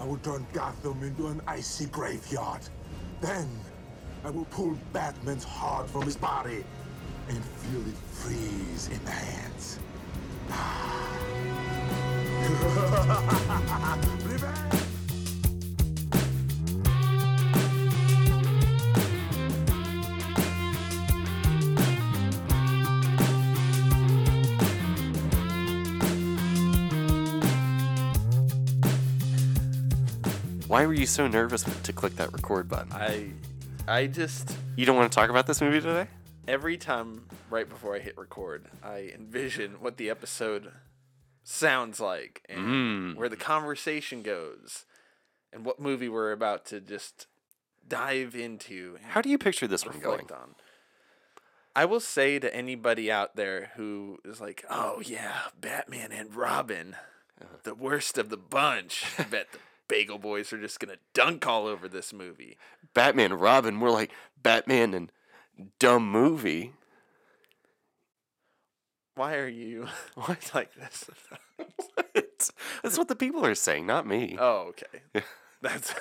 [0.00, 2.62] I will turn Gotham into an icy graveyard.
[3.20, 3.46] Then
[4.24, 6.64] I will pull Batman's heart from his body
[7.28, 9.78] and feel it freeze in my hands.
[10.50, 11.06] Ah.
[30.80, 32.90] Why were you so nervous to click that record button?
[32.94, 33.32] I,
[33.86, 36.06] I just You don't want to talk about this movie today?
[36.48, 40.72] every time right before I hit record, I envision what the episode
[41.44, 43.16] sounds like and Mm.
[43.16, 44.86] where the conversation goes,
[45.52, 47.26] and what movie we're about to just
[47.86, 48.96] dive into.
[49.02, 50.20] and How do you picture this one going?
[50.22, 50.54] reflect on.
[51.76, 56.96] I will say to anybody out there who is like, "Oh yeah, Batman and Robin,
[57.38, 57.56] Uh-huh.
[57.64, 59.58] the worst of the bunch." I bet the
[59.90, 62.56] Bagel Boys are just gonna dunk all over this movie.
[62.94, 65.10] Batman, Robin, more like Batman and
[65.80, 66.72] dumb movie.
[69.16, 70.52] Why are you What?
[70.54, 71.10] like this?
[72.82, 74.36] That's what the people are saying, not me.
[74.40, 75.24] Oh, okay.
[75.60, 75.92] That's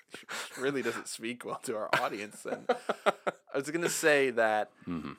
[0.58, 2.42] really doesn't speak well to our audience.
[2.42, 2.66] Then
[3.06, 5.16] I was gonna say that Mhm.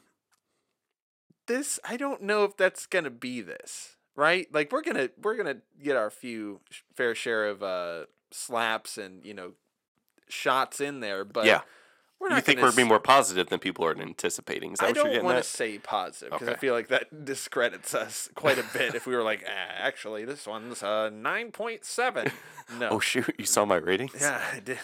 [1.48, 1.80] this.
[1.86, 4.47] I don't know if that's gonna be this right.
[4.53, 6.59] Like we're gonna we're gonna get our few
[6.95, 9.53] fair share of uh slaps and you know
[10.27, 11.61] shots in there, but Yeah.
[12.19, 14.73] we're you think we're being more positive than people are anticipating?
[14.73, 16.89] Is that I what you're don't getting want to say positive because I feel like
[16.89, 21.09] that discredits us quite a bit if we were like, ah, actually, this one's uh,
[21.11, 22.31] 9.7.
[22.77, 22.89] No.
[22.89, 23.33] Oh shoot!
[23.39, 24.11] You saw my ratings?
[24.21, 24.77] Yeah, I did.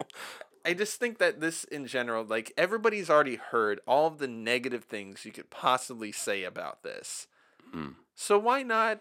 [0.64, 4.84] I just think that this in general, like everybody's already heard all of the negative
[4.84, 7.26] things you could possibly say about this.
[7.74, 7.96] Mm.
[8.20, 8.98] So why not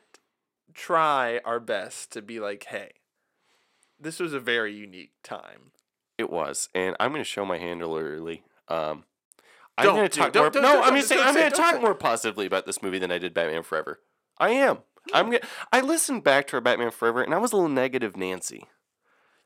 [0.76, 2.92] try our best to be like, hey,
[4.00, 5.72] this was a very unique time.
[6.20, 8.44] It was, and I'm going to show my hand early.
[8.68, 9.06] Um,
[9.76, 10.50] I'm Don't going to talk don't- more.
[10.52, 12.84] don't- no, don't- I'm don't- just I'm going to talk say more positively about this
[12.84, 14.00] movie than I did Batman Forever.
[14.38, 14.80] I am.
[15.14, 15.40] I'm gonna,
[15.74, 18.66] I listened back to our Batman Forever, and I was a little negative, Nancy.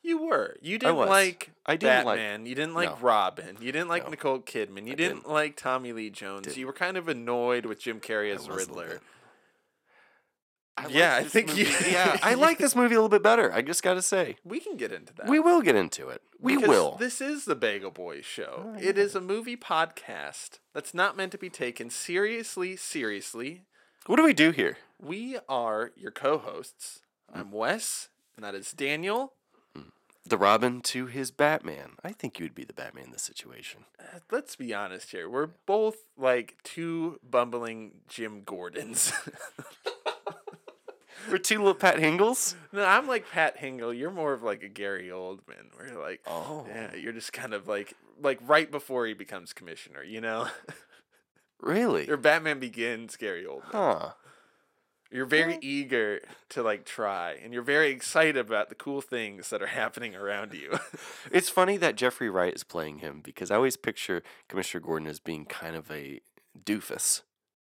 [0.02, 0.56] You were.
[0.60, 1.08] You didn't was.
[1.08, 3.06] like I didn't like- you didn't like No.
[3.06, 3.56] Robin.
[3.60, 4.10] You didn't like No.
[4.10, 4.86] Nicole Kidman.
[4.86, 5.28] You didn't, didn't.
[5.30, 6.42] like Tommy Lee Jones.
[6.46, 6.58] Didn't.
[6.58, 9.00] You were kind of annoyed with Jim Carrey as I the was a Riddler.
[10.76, 13.52] I like Yeah, I think you- yeah, I like this movie a little bit better.
[13.52, 15.28] I just got to say, We can get into that.
[15.28, 16.22] we will get into it.
[16.40, 16.96] We Because will.
[16.98, 18.72] This is the Bagel Boys show.
[18.74, 22.76] Oh, It is a movie podcast that's not meant to be taken seriously.
[22.76, 23.62] Seriously,
[24.06, 24.78] What do we do here?
[25.00, 27.00] we are your co-hosts.
[27.34, 27.40] Mm.
[27.40, 29.34] I'm Wes, and that is Daniel.
[30.24, 31.96] The Robin to his Batman.
[32.04, 33.86] I think you would be the Batman in this situation.
[33.98, 35.28] Uh, Let's be honest here.
[35.28, 39.12] We're both like two bumbling Jim Gordons.
[41.30, 42.56] We're two little Pat Hingles.
[42.72, 43.96] no, I'm like Pat Hingle.
[43.96, 45.70] You're more of like a Gary Oldman.
[45.78, 46.66] We're like, Oh.
[46.68, 50.02] yeah, you're just kind of like like right before he becomes commissioner.
[50.02, 50.48] You know,
[51.60, 52.06] Really?
[52.06, 53.64] your Batman Begins, Gary Oldman.
[53.72, 54.10] Huh.
[55.10, 59.60] You're very eager to like try, and you're very excited about the cool things that
[59.62, 60.78] are happening around you.
[61.30, 65.20] It's funny that Jeffrey Wright is playing him because I always picture Commissioner Gordon as
[65.20, 66.20] being kind of a
[66.64, 67.22] doofus.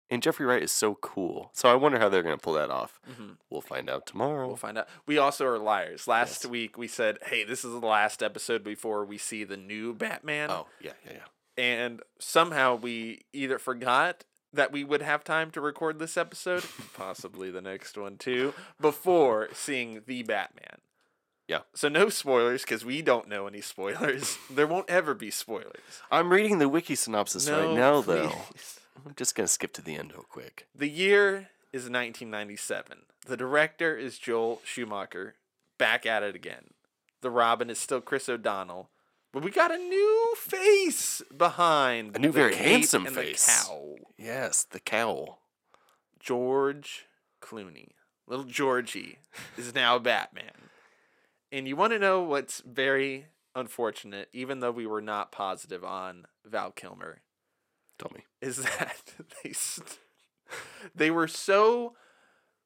[0.10, 1.50] And Jeffrey Wright is so cool.
[1.54, 3.00] So I wonder how they're going to pull that off.
[3.12, 3.32] Mm-hmm.
[3.50, 4.48] We'll find out tomorrow.
[4.48, 4.88] we'll find out.
[5.06, 6.08] We also are liars.
[6.08, 6.50] Last Yes.
[6.52, 10.50] week we said, "Hey, this is the last episode before we see the new Batman,"
[10.50, 11.12] oh, yeah, yeah,
[11.58, 11.64] yeah.
[11.64, 14.24] and somehow we either forgot
[14.54, 16.64] that we would have time to record this episode,
[16.94, 20.78] possibly the next one too, before seeing the Batman.
[21.50, 21.60] Yeah.
[21.76, 24.38] So no spoilers because we don't know any spoilers.
[24.50, 26.02] there won't ever be spoilers.
[26.12, 28.32] I'm reading the wiki synopsis right No, now, though.
[29.06, 30.68] I'm just going to skip to the end real quick.
[30.76, 33.00] The year is 1997.
[33.26, 35.36] The director is Joel Schumacher,
[35.78, 36.74] back at it again.
[37.22, 38.90] The Robin is still Chris O'Donnell,
[39.34, 43.46] but we got a new face behind A new, very handsome and face.
[43.46, 43.96] The cowl.
[44.18, 45.40] Yes, the cowl.
[46.20, 47.06] George
[47.42, 47.90] Clooney,
[48.28, 49.20] little Georgie,
[49.58, 50.70] is now Batman.
[51.52, 56.26] And you want to know what's very unfortunate, even though we were not positive on
[56.46, 57.22] Val Kilmer,
[57.98, 58.24] Tell me.
[58.42, 59.14] is that
[59.44, 60.00] they st-
[60.96, 61.94] they were so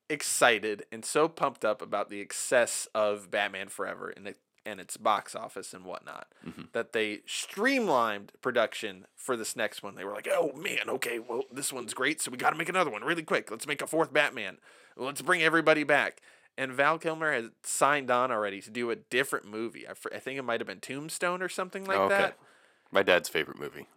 [0.09, 4.95] excited and so pumped up about the excess of Batman Forever and it and its
[4.95, 6.63] box office and whatnot mm-hmm.
[6.73, 9.95] that they streamlined production for this next one.
[9.95, 12.69] They were like, "Oh man, okay, well this one's great, so we got to make
[12.69, 13.49] another one really quick.
[13.49, 14.57] Let's make a fourth Batman.
[14.95, 16.21] Let's bring everybody back."
[16.57, 19.87] And Val Kilmer has signed on already to do a different movie.
[19.87, 22.17] I, I think it might have been Tombstone or something like Oh, okay.
[22.17, 22.37] that.
[22.91, 23.87] My dad's favorite movie.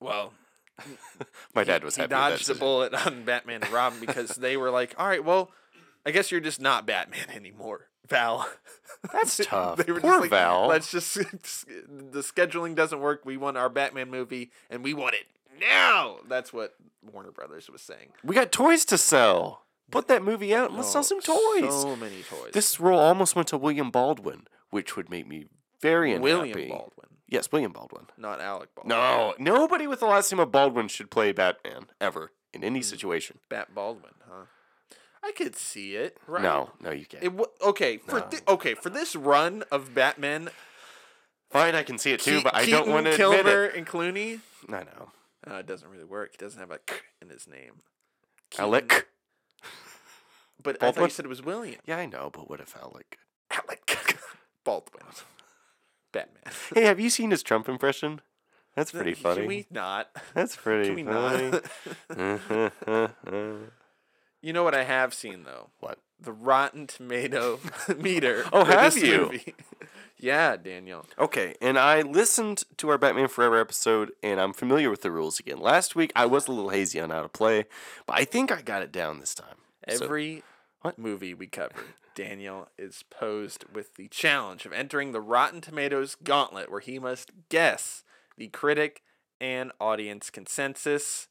[0.00, 0.32] Well,
[1.54, 4.56] My dad was he happy that dodged the bullet on Batman and Robin because they
[4.56, 5.50] were like, all right, well,
[6.04, 8.48] I guess you're just not Batman anymore, Val.
[9.12, 9.78] That's tough.
[9.78, 10.66] They were Poor just like, Val.
[10.68, 13.22] Let's just the scheduling doesn't work.
[13.24, 15.26] We want our Batman movie, and we want it
[15.60, 16.18] now.
[16.28, 16.74] That's what
[17.12, 18.08] Warner Brothers was saying.
[18.22, 19.62] We got toys to sell.
[19.90, 21.82] Put that movie out and let's sell Oh, some toys.
[21.82, 22.50] So many toys.
[22.52, 25.46] This role almost went to William Baldwin, which would make me
[25.80, 26.32] very unhappy.
[26.32, 28.06] William Baldwin, Yes, William Baldwin.
[28.16, 28.90] not Alec Baldwin.
[28.96, 33.38] No, nobody with the last name of Baldwin should play Batman ever in any situation.
[33.48, 34.44] Bat Baldwin, huh?
[35.24, 36.18] I could see it.
[36.28, 36.42] Right?
[36.42, 37.24] No, no, you can't.
[37.24, 38.26] It w- okay for No.
[38.28, 40.50] thi- okay for this run of Batman.
[41.50, 43.74] Fine, I can see it too, Ke- but I don't want to admit Kilmer, it.
[43.74, 44.40] and Clooney.
[44.68, 45.10] I know.
[45.48, 46.30] Uh, it doesn't really work.
[46.32, 47.82] He doesn't have a k in his name.
[48.58, 48.88] Alec.
[48.88, 49.04] Keaton-
[50.62, 51.80] But I thought you said it was William.
[51.86, 53.18] Yeah, I know, but what if Alec?
[53.50, 53.98] Alec
[54.64, 55.02] Baldwin.
[56.16, 56.52] Batman.
[56.74, 58.20] Hey, have you seen his Trump impression?
[58.74, 59.46] That's pretty Can funny.
[59.46, 60.10] we not?
[60.34, 61.60] That's pretty Can we funny.
[62.10, 63.12] not?
[64.42, 65.70] you know what I have seen though?
[65.80, 65.98] what?
[66.18, 67.58] The Rotten Tomato
[67.98, 68.44] meter.
[68.52, 69.18] Oh, have you?
[69.32, 69.54] movie.
[70.18, 71.04] yeah, Daniel.
[71.18, 75.38] Okay, and I listened to our Batman Forever episode, and I'm familiar with the rules
[75.38, 75.58] again.
[75.60, 77.66] Last week, I was a little hazy on how to play,
[78.06, 79.56] but I think I got it down this time.
[79.90, 80.42] So- Every
[80.86, 80.98] What?
[81.00, 81.74] movie we cover,
[82.14, 87.32] Daniel is posed with the challenge of entering the Rotten Tomatoes gauntlet where he must
[87.48, 88.04] guess
[88.36, 89.02] the critic
[89.40, 91.26] and audience consensus.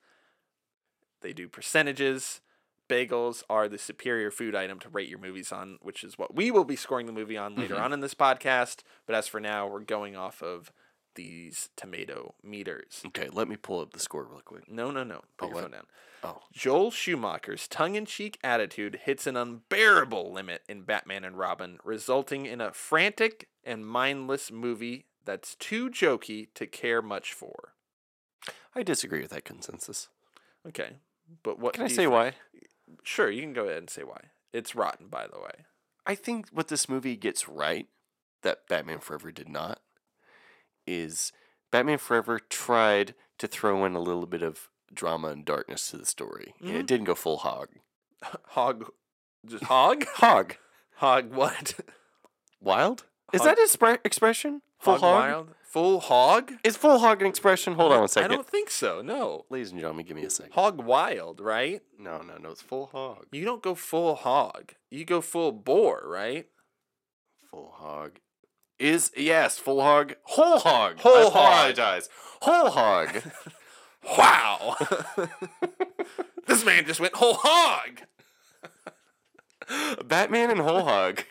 [1.21, 2.41] They do percentages.
[2.89, 6.51] Bagels are the superior food item to rate your movies on, which is what we
[6.51, 7.81] will be scoring the movie on later Mhm.
[7.81, 8.83] on in this podcast.
[9.05, 10.71] But as for now, we're going off of
[11.15, 13.01] these tomato meters.
[13.07, 14.69] okay, let me pull up the score real quick.
[14.71, 15.21] No, no, no.
[15.37, 15.61] Put Oh, your what?
[15.63, 15.85] phone down.
[16.23, 21.77] Oh, Joel Schumacher's tongue in cheek attitude hits an unbearable limit in Batman and Robin,
[21.83, 27.73] resulting in a frantic and mindless movie that's too jokey to care much for.
[28.75, 30.09] I disagree with that consensus.
[30.67, 30.97] Okay.
[31.43, 32.11] But what Can I say think?
[32.11, 32.33] why?
[33.03, 34.25] Sure, you can go ahead and say why.
[34.53, 35.65] It's rotten, by the way.
[36.05, 37.87] I think what this movie gets right
[38.43, 39.79] that Batman Forever did not
[40.87, 41.31] is
[41.71, 46.05] Batman Forever tried to throw in a little bit of drama and darkness to the
[46.05, 46.53] story.
[46.61, 46.79] And Mhm.
[46.79, 47.69] it didn't go full hog.
[48.49, 48.91] Hog.
[49.45, 50.05] Just hog?
[50.15, 50.55] Hog.
[50.95, 51.73] hog what?
[52.61, 53.05] Wild?
[53.33, 54.61] Is Hog- that an expre- expression?
[54.79, 55.13] Full hog, hog?
[55.19, 55.55] wild?
[55.63, 56.53] Full hog?
[56.63, 57.73] Is full hog an expression?
[57.73, 58.31] Hold on a second.
[58.31, 59.01] I don't think so.
[59.01, 59.45] No.
[59.49, 60.53] Ladies and gentlemen, give me a second.
[60.53, 61.81] Hog wild, right?
[61.99, 62.51] No, no, no.
[62.51, 63.25] It's full hog.
[63.31, 64.73] You don't go full hog.
[64.89, 66.47] You go full boar, right?
[67.51, 68.19] Full hog.
[68.77, 70.15] Is, yes, full hog.
[70.23, 70.99] Whole hog.
[70.99, 71.31] Whole I hog.
[71.31, 72.09] apologize.
[72.41, 73.21] Whole hog.
[74.19, 74.75] Wow.
[76.47, 78.01] this man just went whole hog.
[80.05, 81.23] Batman and whole hog.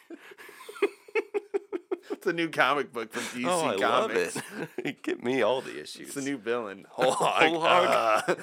[2.10, 4.38] It's a new comic book from DC oh, I love Comics.
[4.78, 5.02] it.
[5.02, 6.08] Get me all the issues.
[6.08, 6.86] It's a new villain.
[6.90, 7.42] Whole hog.
[7.42, 8.24] Whole hog.
[8.28, 8.34] Uh,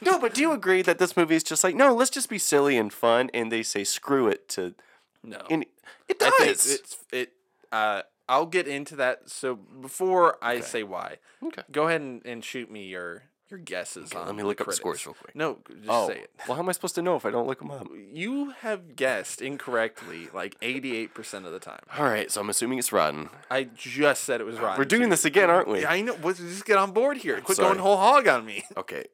[0.00, 2.38] no, but do you agree that this movie is just like, no, let's just be
[2.38, 4.74] silly and fun, and they say screw it to.
[5.22, 5.42] no.
[5.50, 5.66] And
[6.08, 6.70] it does.
[6.70, 7.32] it's it
[7.72, 9.30] uh I'll get into that.
[9.30, 11.62] So before I say why, okay.
[11.70, 14.66] go ahead and, and shoot me your your guesses Okay, on let me look up
[14.66, 14.80] the critics.
[14.80, 15.36] scores real quick.
[15.36, 16.30] No, just oh, say it.
[16.48, 17.86] well, how am I supposed to know if I don't look them up?
[18.12, 21.78] You have guessed incorrectly like 88% of the time.
[21.96, 23.28] All right, so I'm assuming it's rotten.
[23.48, 24.78] I just said it was rotten.
[24.78, 25.82] We're doing this again, aren't we?
[25.82, 26.16] Yeah, I know.
[26.22, 27.40] Let's just get on board here.
[27.40, 27.68] Quit sorry.
[27.68, 28.64] going whole hog on me.
[28.76, 29.04] Okay.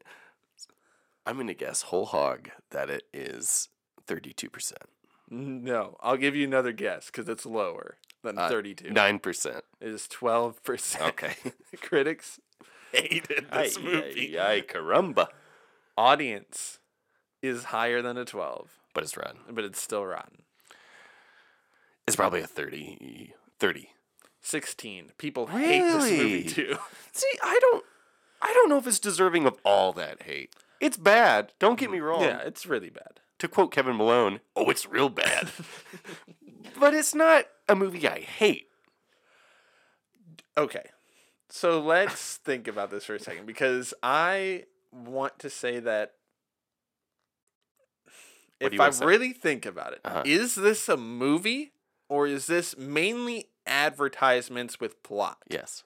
[1.24, 3.68] I'm gonna guess whole hog that it is
[4.08, 4.82] 32 percent,
[5.30, 8.90] No, I'll give you another guess because it's lower than Uh, 32.
[8.90, 9.64] nine percent.
[9.80, 11.00] It is 12%.
[11.08, 11.34] Okay.
[11.82, 12.40] Critics
[12.92, 14.38] hated this Ay, movie.
[14.38, 15.28] ay, ay, caramba!
[15.96, 16.78] Audience
[17.42, 19.40] is higher than a 12, But it's rotten.
[19.50, 20.42] but it's still rotten.
[22.06, 23.32] It's probably a 30.
[23.58, 23.88] 30.
[24.40, 25.12] 16.
[25.18, 26.76] People hate this movie too.
[27.12, 27.84] See, I don't,
[28.40, 30.54] I don't know if it's deserving of all that hate.
[30.80, 31.52] It's bad.
[31.60, 32.22] Don't get me wrong.
[32.22, 33.20] Yeah, it's really bad.
[33.38, 35.50] To quote Kevin Malone, "Oh, it's real bad."
[36.78, 38.68] but it's not a movie I hate.
[40.56, 40.84] Okay.
[41.48, 46.12] So let's think about this for a second because I want to say that
[48.60, 49.04] if I say?
[49.04, 50.66] really think about it, is Uh-huh.
[50.68, 51.72] this a movie
[52.08, 55.38] or is this mainly advertisements with plot?
[55.48, 55.82] Yes.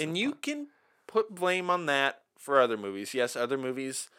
[0.00, 0.42] And you plot.
[0.42, 0.66] can
[1.06, 3.14] put blame on that for other movies.
[3.14, 4.10] Yes, other movies,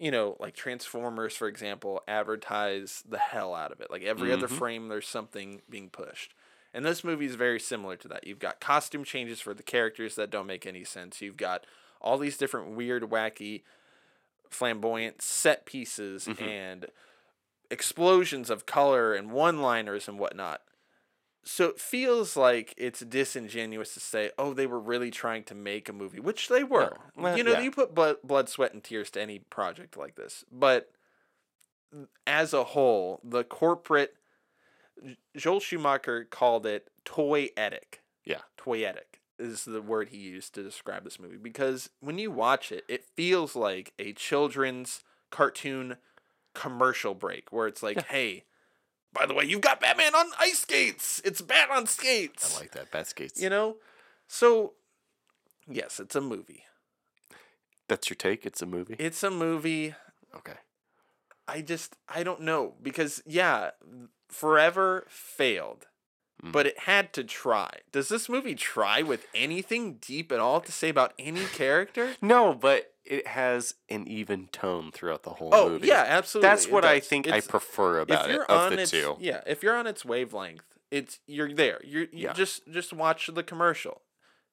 [0.00, 3.90] you know, like Transformers, for example, advertise the hell out of it.
[3.90, 4.58] Like every other Mhm.
[4.58, 6.34] frame, there's something being pushed.
[6.72, 8.26] And this movie is very similar to that.
[8.26, 11.20] You've got costume changes for the characters that don't make any sense.
[11.20, 11.66] You've got
[12.00, 13.62] all these different weird, wacky,
[14.48, 16.42] flamboyant set pieces Mhm.
[16.42, 16.86] and
[17.70, 20.62] explosions of color and one liners and whatnot.
[21.42, 25.88] So it feels like it's disingenuous to say, oh, they were really trying to make
[25.88, 26.96] a movie, which they were.
[27.16, 27.60] Well, you know, yeah.
[27.60, 30.44] you put blood, blood, sweat, and tears to any project like this.
[30.52, 30.90] But
[32.26, 34.14] as a whole, the corporate
[35.36, 38.00] Joel Schumacher called it toyetic.
[38.24, 38.40] Yeah.
[38.58, 42.84] Toyetic is the word he used to describe this movie because when you watch it,
[42.88, 45.96] it feels like a children's cartoon
[46.54, 48.44] commercial break where it's like, "Hey,
[49.12, 51.20] by the way, you've got Batman on ice skates.
[51.24, 52.90] It's Bat on skates." I like that.
[52.90, 53.40] Bat skates.
[53.40, 53.76] You know?
[54.26, 54.74] So,
[55.68, 56.64] yes, it's a movie.
[57.88, 58.46] That's your take?
[58.46, 58.96] It's a movie?
[58.98, 59.94] It's a movie.
[60.34, 60.54] okay.
[61.48, 63.70] I just I don't know because yeah,
[64.28, 65.86] Forever failed.
[66.42, 66.52] Mm.
[66.52, 67.70] But it had to try.
[67.92, 72.14] Does this movie try with anything deep at all to say about any character?
[72.22, 75.88] No, but it has an even tone throughout the whole Oh, movie.
[75.88, 76.48] yeah, absolutely.
[76.48, 79.16] That's what I think I prefer about if it you're of on the its, two.
[79.20, 81.80] Yeah, if you're on its wavelength, it's you're there.
[81.84, 82.32] You're you Yeah.
[82.32, 84.02] just just watch the commercial.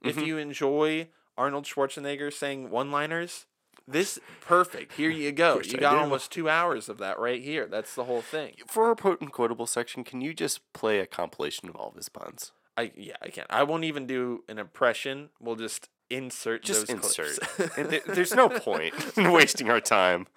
[0.04, 0.25] If Mhm.
[0.25, 3.46] you enjoy Arnold Schwarzenegger saying one-liners,
[3.88, 4.94] this perfect.
[4.94, 5.62] Here you go.
[5.62, 7.68] You got almost 2 hours of that right here.
[7.68, 8.56] That's the whole thing.
[8.68, 12.10] For our potent quotable section, can you just play a compilation of all of his
[12.10, 12.51] puns?
[12.75, 13.48] I yeah, I can't.
[13.50, 15.30] I won't even do an impression.
[15.39, 17.40] We'll just insert Just those insert.
[17.42, 17.72] clips.
[17.78, 20.28] And there- There's no point in wasting our time.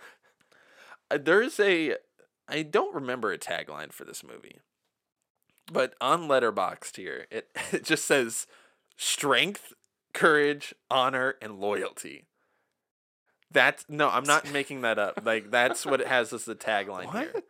[1.11, 1.97] Uh, There's a
[2.49, 4.57] I don't remember a tagline for this movie.
[5.73, 8.47] But on Letterboxd here, it, it just says
[8.97, 9.73] strength,
[10.13, 12.25] courage, honor, and loyalty.
[13.53, 15.21] That's no, I'm not making that up.
[15.25, 17.43] Like that's what it has as the tagline here.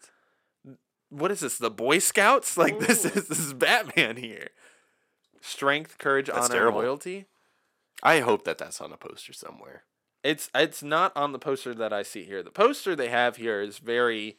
[1.10, 1.58] What is this?
[1.58, 2.56] The Boy Scouts?
[2.56, 4.48] Like this is this is Batman here.
[5.42, 6.78] Strength, courage, That's honor, terrible.
[6.80, 7.26] and loyalty.
[8.02, 9.84] I hope that that's on a poster somewhere.
[10.22, 12.42] It's it's not on the poster that I see here.
[12.42, 14.36] The poster they have here is very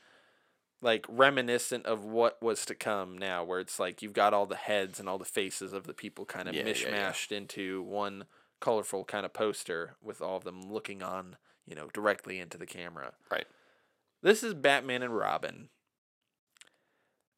[0.82, 4.56] like reminiscent of what was to come now where it's like you've got all the
[4.56, 7.12] heads and all the faces of the people kind of Yeah, yeah, yeah.
[7.12, 8.25] mishmashed into one
[8.60, 11.36] colorful kind of poster with all of them looking on,
[11.68, 13.13] you know, directly into the camera.
[13.30, 13.46] Right.
[14.24, 15.70] This is Batman and Robin.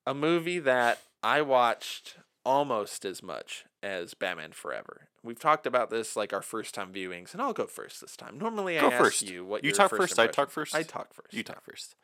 [0.06, 5.10] A movie that I watched almost as much as Batman Forever.
[5.22, 8.38] We've talked about this like our first time viewings, and I'll go first this time.
[8.40, 9.30] Normally, Go I ask first.
[9.30, 10.74] you what You talk first first, I talk first?
[10.74, 11.34] I talk first.
[11.34, 11.96] You talk first.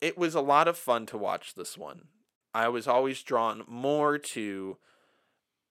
[0.00, 2.08] It was a lot of fun to watch this one.
[2.54, 4.76] I was always drawn more to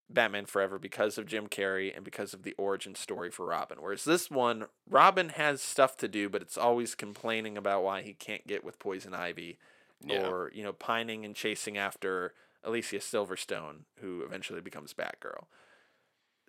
[0.10, 3.78] Batman Forever because of Jim Carrey and because of the origin story for Robin.
[3.82, 8.14] Whereas this one, Robin has stuff to do, but it's always complaining about why he
[8.14, 9.58] can't get with Poison Ivy
[10.04, 10.28] Yeah.
[10.28, 15.46] or, you know, pining and chasing after Alicia Silverstone, who eventually becomes Batgirl.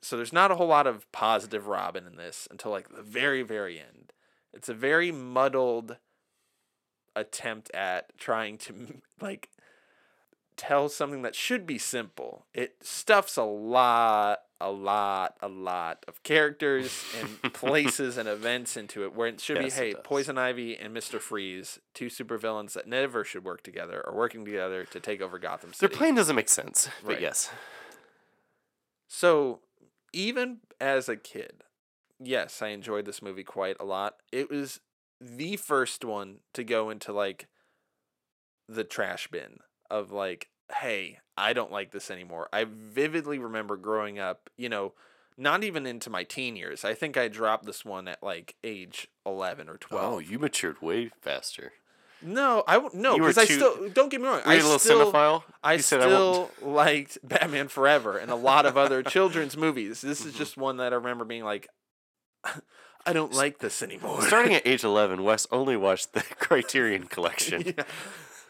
[0.01, 3.43] So there's not a whole lot of positive Robin in this until like the very,
[3.43, 4.13] very end.
[4.53, 5.99] It's a very muddled
[7.15, 9.49] attempt at trying to like
[10.67, 12.47] tell something that should be simple.
[12.55, 19.03] It stuffs a lot, a lot, a lot of characters and places and events into
[19.05, 19.95] it where it should Yes, be hey.
[20.05, 21.19] Poison Ivy and Mr.
[21.21, 25.73] Freeze, two supervillains that never should work together, are working together to take over Gotham
[25.73, 25.89] City.
[25.89, 27.21] Their plan doesn't make sense, but Right.
[27.23, 27.51] yes.
[29.09, 29.61] So,
[30.13, 31.65] even as a kid,
[32.21, 34.17] yes, I enjoyed this movie quite a lot.
[34.31, 34.81] It was
[35.21, 37.49] the first one to go into like
[38.69, 39.59] the trash bin
[39.91, 40.49] of like,
[40.81, 42.49] hey, I don't like this anymore.
[42.53, 44.93] I vividly remember growing up, you know,
[45.37, 46.85] not even into my teen years.
[46.85, 50.15] I think I dropped this one at like age 11 or 12.
[50.15, 51.73] Oh, you matured way faster.
[52.25, 54.43] No, I no because I still don't get me wrong.
[54.45, 55.43] I you a little still, cinephile?
[55.65, 60.01] I You said I still liked Batman Forever and a lot of other children's movies.
[60.03, 60.29] This Mm-hmm.
[60.29, 61.67] is just one that I remember being like,
[63.05, 64.23] I don't like this anymore.
[64.23, 67.63] Starting at age 11, Wes only watched the Criterion Collection.
[67.77, 67.85] Yeah.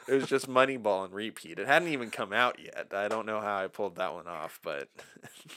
[0.08, 1.58] It was just Moneyball and repeat.
[1.58, 2.88] It hadn't even come out yet.
[2.92, 4.88] I don't know how I pulled that one off, but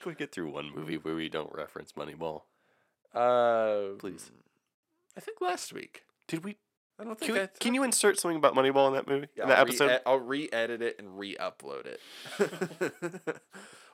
[0.00, 2.42] Can we get through one movie where we don't reference Moneyball?
[3.14, 4.30] uh, Please.
[5.16, 6.04] I think last week.
[6.26, 6.56] Did we?
[7.00, 9.28] I don't think Can, we, I can you insert something about Moneyball in that movie?
[9.36, 9.86] Yeah, in that I'll episode?
[9.88, 12.00] Re- I'll re-edit it and re-upload it.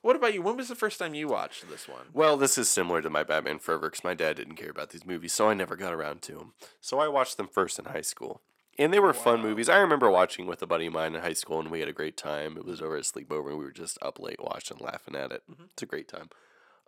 [0.02, 0.40] what about you?
[0.40, 2.06] When was the first time you watched this one?
[2.14, 5.04] Well, this is similar to my Batman Forever because my dad didn't care about these
[5.04, 6.54] movies, so I never got around to them.
[6.80, 8.40] So I watched them first in high school.
[8.78, 9.68] And they were fun movies.
[9.68, 11.92] I remember watching with a buddy of mine in high school, and we had a
[11.92, 12.56] great time.
[12.56, 15.42] It was over at sleepover, and we were just up late watching, laughing at it.
[15.72, 16.28] It's a great time.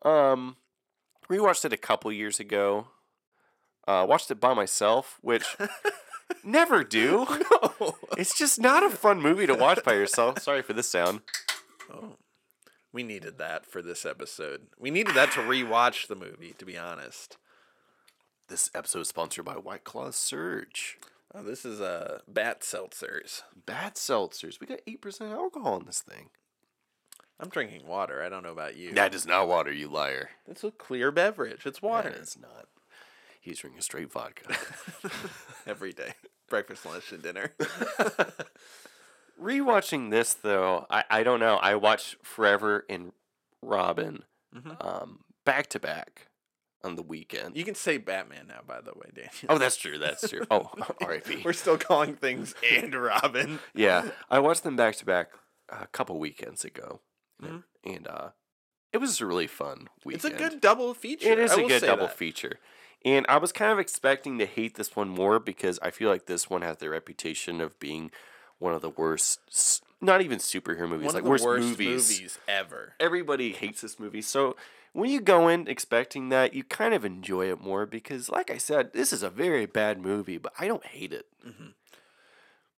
[0.04, 0.56] Um,
[1.30, 2.88] rewatched it a couple years ago.
[3.86, 5.56] Uh, watched it by myself, which
[6.44, 7.24] never do.
[7.80, 7.94] No.
[8.18, 10.40] It's just not a fun movie to watch by yourself.
[10.42, 11.20] Sorry for this sound.
[11.92, 12.16] Oh,
[12.92, 14.62] we needed that for this episode.
[14.78, 16.54] We needed that to rewatch the movie.
[16.58, 17.36] To be honest,
[18.48, 20.98] This episode is sponsored by White Claw Surge.
[21.34, 23.42] Oh, this is uh, bat seltzers.
[23.66, 24.60] Bad seltzers.
[24.60, 26.30] We got 8% alcohol in this thing.
[27.38, 28.22] I'm drinking water.
[28.22, 28.92] I don't know about you.
[28.94, 30.30] That is not water, you liar.
[30.48, 31.66] It's a clear beverage.
[31.66, 32.08] It's water.
[32.08, 32.66] It's not.
[33.40, 34.56] He's drinking straight vodka.
[35.66, 36.14] every day,
[36.48, 37.52] breakfast, lunch, and dinner.
[39.40, 41.56] Rewatching this though, I, I don't know.
[41.56, 43.12] I watched Forever and
[43.62, 44.24] Robin
[44.56, 44.70] Mm-hmm.
[44.80, 46.28] um, back to back
[46.84, 47.56] on the weekend.
[47.56, 49.30] You can say Batman now, by the way, Daniel.
[49.48, 49.98] Oh, that's true.
[49.98, 50.42] That's true.
[50.50, 50.70] Oh,
[51.02, 51.42] R.I.P.
[51.44, 53.58] We're still calling things and Robin.
[53.74, 55.30] Yeah, I watched them back to back
[55.68, 57.00] a couple weekends ago,
[57.42, 57.64] Mhm.
[57.84, 58.28] and uh,
[58.92, 60.24] it was a really fun weekend.
[60.24, 61.30] It's a good double feature.
[61.30, 62.16] It is I a good double that.
[62.16, 62.58] feature.
[63.04, 66.26] And I was kind of expecting to hate this one more because I feel like
[66.26, 68.10] this one has the reputation of being
[68.58, 72.10] one of the worst, not even superhero movies, One like of the worst, worst movies.
[72.10, 72.94] movies ever.
[72.98, 74.22] Everybody hates this movie.
[74.22, 74.56] So
[74.96, 78.56] when you go in expecting that, you kind of enjoy it more because, like I
[78.56, 81.26] said, this is a very bad movie, but I don't hate it.
[81.46, 81.68] Mm-hmm.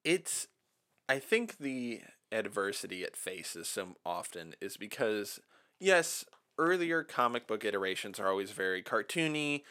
[0.04, 0.48] it's
[1.08, 2.00] I think the
[2.32, 5.38] adversity it faces so often is because
[5.78, 6.24] yes,
[6.58, 9.62] earlier comic book iterations are always very cartoony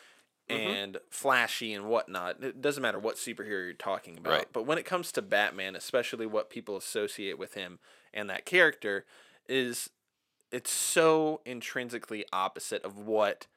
[0.50, 0.54] mm-hmm.
[0.54, 2.42] and flashy and whatnot.
[2.42, 4.32] It doesn't matter what superhero you're talking about.
[4.32, 4.48] Right.
[4.54, 7.80] But when it comes to Batman, especially what people associate with him
[8.14, 9.06] and that character,
[9.50, 9.90] is
[10.52, 13.48] it's so intrinsically opposite of what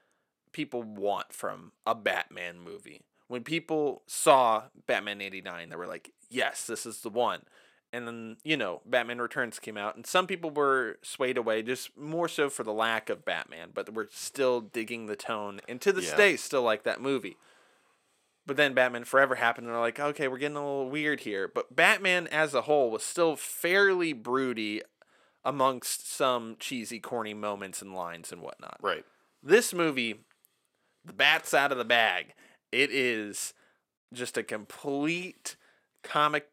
[0.52, 3.02] people want from a Batman movie.
[3.28, 7.42] When people saw Batman 89, they were like, yes, this is the one.
[7.92, 11.96] And then, you know, Batman Returns came out, and some people were swayed away just
[11.96, 15.92] more so for the lack of Batman, but we're still digging the tone, and to
[15.92, 16.16] this Yeah.
[16.16, 17.36] day, still like that movie.
[18.46, 21.46] But then Batman Forever happened, and they're like, okay, we're getting a little weird here.
[21.46, 24.82] But Batman as a whole was still fairly broody
[25.44, 29.04] amongst some cheesy, corny moments and lines and whatnot Right.
[29.42, 30.20] this movie,
[31.04, 32.34] the bat's out of the bag.
[32.72, 33.54] It is
[34.12, 35.56] just a complete
[36.02, 36.48] comic,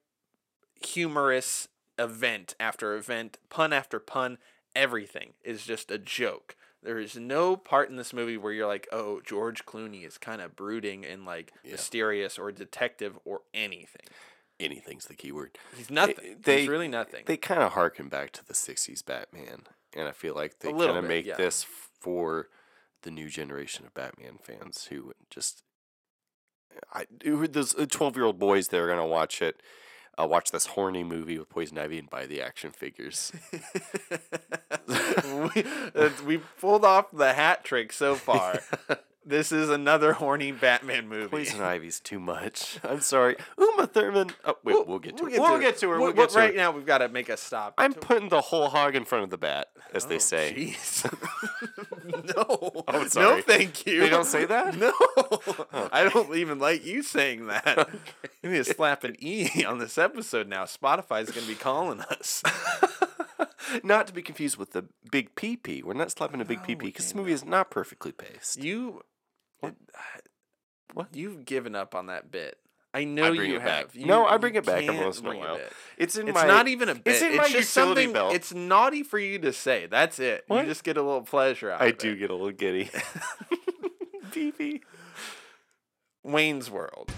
[0.81, 1.67] humorous
[1.99, 4.37] event after event, pun after pun.
[4.75, 6.55] Everything is just a joke.
[6.83, 10.41] There is no part in this movie where you're like, oh, George Clooney is kind
[10.41, 11.71] of brooding and like Yeah.
[11.71, 14.05] mysterious or detective or anything.
[14.59, 15.57] Anything's the key word.
[15.75, 16.37] He's nothing.
[16.41, 17.23] they- He's really nothing.
[17.25, 19.63] They kind of harken back to the 60s Batman.
[19.95, 21.35] And I feel like they kind of make yeah.
[21.35, 21.65] this
[21.99, 22.47] for
[23.03, 25.63] the new generation of Batman fans who just.
[26.93, 29.61] I who- those twelve year old boys that are gonna watch it,
[30.19, 33.31] uh, watch this horny movie with Poison Ivy and buy the action figures.
[34.87, 35.63] we,
[35.95, 38.59] uh, we pulled off the hat trick so far.
[39.27, 41.27] This is another horny Batman movie.
[41.27, 42.79] Poison Ivy's too much.
[42.83, 44.31] I'm sorry, Uma Thurman.
[44.45, 45.39] Oh wait, we'll, get to it.
[45.39, 45.97] We'll get to her.
[45.99, 46.57] We'll, We'll- get to right her.
[46.57, 47.73] now, we've got to make a stop.
[47.77, 50.53] I'm To- putting the whole hog in front of the bat, as they Oh, say.
[50.77, 51.03] Jeez.
[52.35, 52.83] no.
[52.87, 53.35] Oh, sorry.
[53.37, 53.99] No, thank you.
[54.01, 54.75] They don't say that?
[54.77, 54.91] No.
[55.91, 57.89] I don't even like you saying that.
[58.41, 60.63] You need to slap an E on this episode now.
[60.63, 62.43] Spotify's going to be calling us.
[63.83, 65.83] not to be confused with the big PP.
[65.83, 68.63] We're not slapping a big No, PP because this movie is not perfectly paced.
[68.63, 69.01] You.
[69.59, 69.75] What?
[70.93, 71.07] What?
[71.15, 72.57] You've given up on that bit.
[72.93, 73.93] I know bring you have.
[73.95, 75.55] You- No, I bring it back every once in a while.
[75.57, 75.71] it.
[75.97, 76.47] It's in It's my.
[76.47, 77.13] not even a bit.
[77.13, 78.11] It's in my just something.
[78.13, 78.33] belt.
[78.33, 79.85] It's naughty for you to say.
[79.85, 80.45] That's it.
[80.47, 80.61] What?
[80.61, 81.89] You just get a little pleasure out of it.
[81.89, 82.15] I do it.
[82.19, 82.89] get a little giddy.
[84.31, 84.81] PP.
[86.23, 87.11] Wayne's World.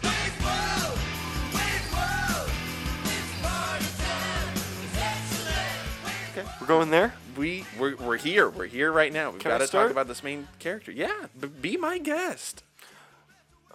[6.59, 7.13] We're going there.
[7.37, 8.49] We we're, we're here.
[8.49, 9.31] We're here right now.
[9.31, 9.91] We've Can I got to talk start?
[9.91, 10.91] about this main character.
[10.91, 12.63] Yeah, b- be my guest.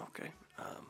[0.00, 0.30] Okay.
[0.58, 0.86] Um,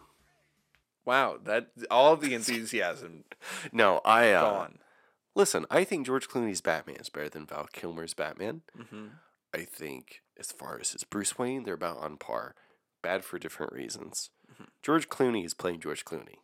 [1.04, 3.24] Wow, that all the enthusiasm
[3.72, 4.78] no, I uh, gone.
[5.34, 5.66] listen.
[5.70, 8.62] I think George Clooney's Batman is better than Val Kilmer's Batman.
[8.90, 9.06] hmm
[9.54, 12.54] I think as far as his Bruce Wayne, they're about on par.
[13.02, 14.30] Bad for different reasons.
[14.52, 14.64] Mm-hmm.
[14.82, 16.38] George Clooney is playing George Clooney.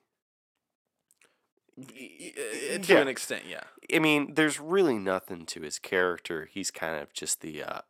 [1.89, 2.99] To Yeah.
[3.01, 3.63] an extent, yeah.
[3.95, 6.49] I mean, there's really nothing to his character.
[6.51, 7.81] He's kind of just the uh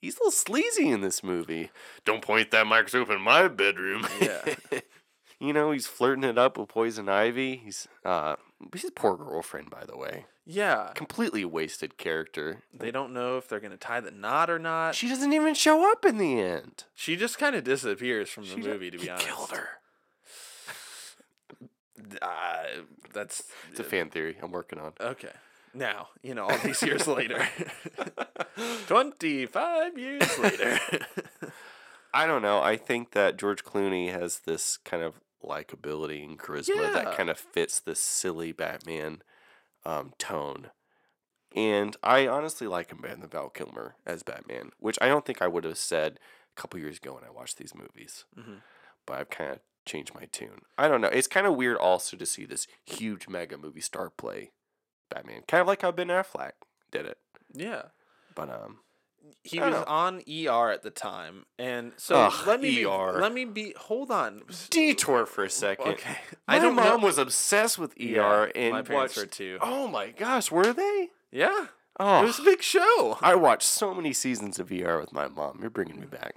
[0.00, 1.70] he's a little sleazy in this movie.
[2.04, 4.06] Don't point that microscope in my bedroom.
[4.20, 4.54] Yeah.
[5.40, 7.56] you know, he's flirting it up with Poison Ivy.
[7.64, 8.36] He's uh
[8.72, 10.26] his poor girlfriend, by the way.
[10.48, 10.92] Yeah.
[10.94, 12.62] Completely wasted character.
[12.72, 14.94] They don't know if they're gonna tie the knot or not.
[14.94, 16.84] She, She doesn't even show up in the end.
[16.94, 18.90] She just kind of disappears from the She ju- movie.
[18.90, 19.68] To be he honest, killed her.
[22.22, 22.64] Uh,
[23.12, 24.92] that's It's a fan theory I'm working on.
[25.00, 25.32] Okay.
[25.74, 27.46] Now, you know, all these years later.
[28.86, 30.78] 25 years later.
[32.14, 32.60] I don't know.
[32.62, 35.14] I think that George Clooney has this kind of
[35.44, 36.90] likability and charisma Yeah.
[36.92, 39.22] that kind of fits this silly Batman
[39.84, 40.70] um, tone.
[41.54, 45.40] And I honestly like him better than Val Kilmer as Batman, which I don't think
[45.42, 46.18] I would have said
[46.56, 48.24] a couple years ago when I watched these movies.
[48.38, 48.62] Mhm.
[49.06, 50.62] But I've kind of changed my tune.
[50.76, 51.08] I don't know.
[51.08, 54.50] It's kind of weird also to see this huge mega movie star play
[55.08, 56.52] Batman, kind of like how Ben Affleck
[56.90, 57.18] did it.
[57.54, 57.82] yeah.
[58.34, 58.80] But um,
[59.42, 63.12] he was don't on ER at the time, and so Ugh, let me ER.
[63.14, 63.72] Be, let me be.
[63.78, 64.42] Hold on.
[64.68, 65.92] Detour for a second.
[65.92, 67.06] Okay, My I don't mom know.
[67.06, 69.16] was obsessed with ER Yeah, and my parents watched.
[69.16, 69.58] were too.
[69.62, 71.08] Oh my gosh, were they?
[71.32, 71.68] Yeah,
[71.98, 73.16] Oh, it was a big show.
[73.22, 75.60] I watched so many seasons of ER with my mom.
[75.62, 76.34] You're bringing me back.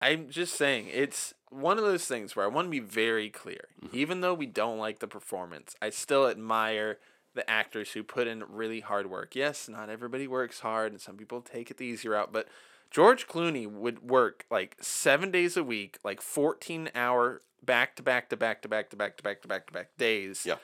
[0.00, 3.68] I'm just saying, it's one of those things where I want to be very clear.
[3.82, 3.96] Mm-hmm.
[3.96, 6.98] Even though we don't like the performance, I still admire
[7.34, 9.34] the actors who put in really hard work.
[9.34, 12.48] Yes, not everybody works hard, and some people take it the easier route, but
[12.90, 18.28] George Clooney would work like seven days a week, like 14 hour back to back
[18.28, 20.44] to back to back to back to back to back to back days.
[20.46, 20.56] Yeah.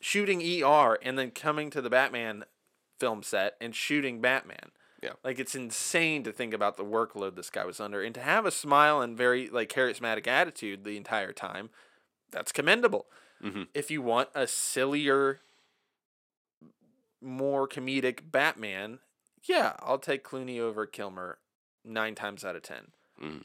[0.00, 2.44] Shooting ER and then coming to the Batman
[3.00, 4.70] film set and shooting Batman.
[5.02, 5.12] Yeah.
[5.22, 8.46] Like it's insane to think about the workload this guy was under and to have
[8.46, 11.70] a smile and very like charismatic attitude the entire time.
[12.30, 13.06] That's commendable.
[13.42, 13.68] Mhm.
[13.74, 15.40] If you want a sillier
[17.20, 18.98] more comedic Batman,
[19.44, 21.38] yeah, I'll take Clooney over Kilmer
[21.84, 22.92] 9 times out of 10.
[23.20, 23.44] Mm.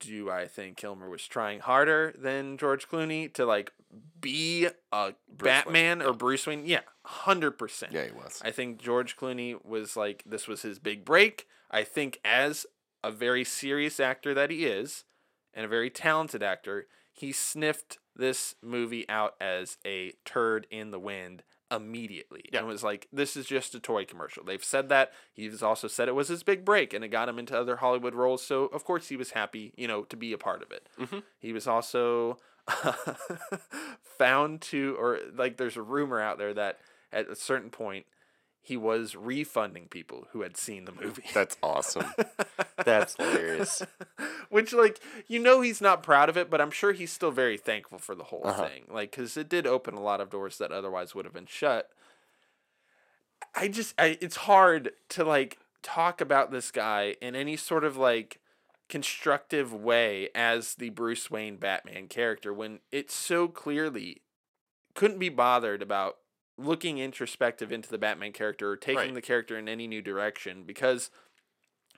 [0.00, 3.72] Do I think Kilmer was trying harder than George Clooney to like
[4.20, 6.66] be a Wayne, Batman or Bruce Wayne?
[6.66, 7.92] Yeah, 100%.
[7.92, 8.40] Yeah, he was.
[8.44, 11.46] I think George Clooney was like this was his big break.
[11.70, 12.66] I think as
[13.02, 15.04] a very serious actor that he is,
[15.54, 20.98] and a very talented actor, he sniffed this movie out as a turd in the
[20.98, 22.44] wind immediately.
[22.52, 22.60] Yeah.
[22.60, 24.44] And was like, this is just a toy commercial.
[24.44, 25.12] They've said that.
[25.32, 28.14] He's also said it was his big break and it got him into other Hollywood
[28.14, 28.42] roles.
[28.42, 30.86] So of course he was happy, you know, to be a part of it.
[30.98, 31.22] Mhm.
[31.38, 32.38] He was also
[34.18, 36.78] found to or like there's a rumor out there that
[37.12, 38.06] at a certain point
[38.60, 41.24] he was refunding people who had seen the movie.
[41.34, 42.12] That's awesome.
[42.84, 43.82] That's hilarious.
[44.50, 47.56] Which like you know he's not proud of it, but I'm sure he's still very
[47.56, 48.66] thankful for the whole Uh-huh.
[48.68, 48.84] thing.
[48.90, 51.90] Like cuz it did open a lot of doors that otherwise would have been shut.
[53.54, 57.96] I just I it's hard to like talk about this guy in any sort of
[57.96, 58.40] like
[58.88, 64.22] constructive way as the Bruce Wayne Batman character when it so clearly
[64.94, 66.16] couldn't be bothered about
[66.58, 69.14] looking introspective into the Batman character or taking Right.
[69.14, 71.10] the character in any new direction because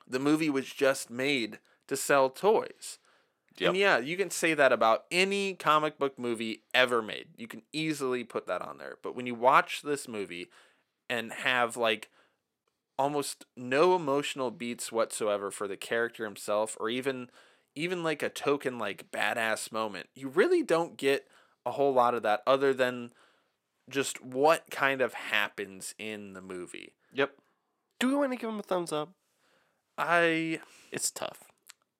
[0.06, 2.98] the movie was just made to sell toys.
[3.56, 3.68] Yep.
[3.68, 7.28] And yeah, you can say that about any comic book movie ever made.
[7.36, 8.98] You can easily put that on there.
[9.02, 10.48] But when you watch this movie
[11.08, 12.10] and have like
[12.98, 17.30] almost no emotional beats whatsoever for the character himself or even
[17.74, 21.26] even like a token like badass moment, you really don't get
[21.64, 23.12] a whole lot of that other than
[23.90, 26.94] just what kind of happens in the movie.
[27.12, 27.32] Yep.
[27.98, 29.10] Do we want to give him a thumbs up?
[29.98, 31.44] I It's tough.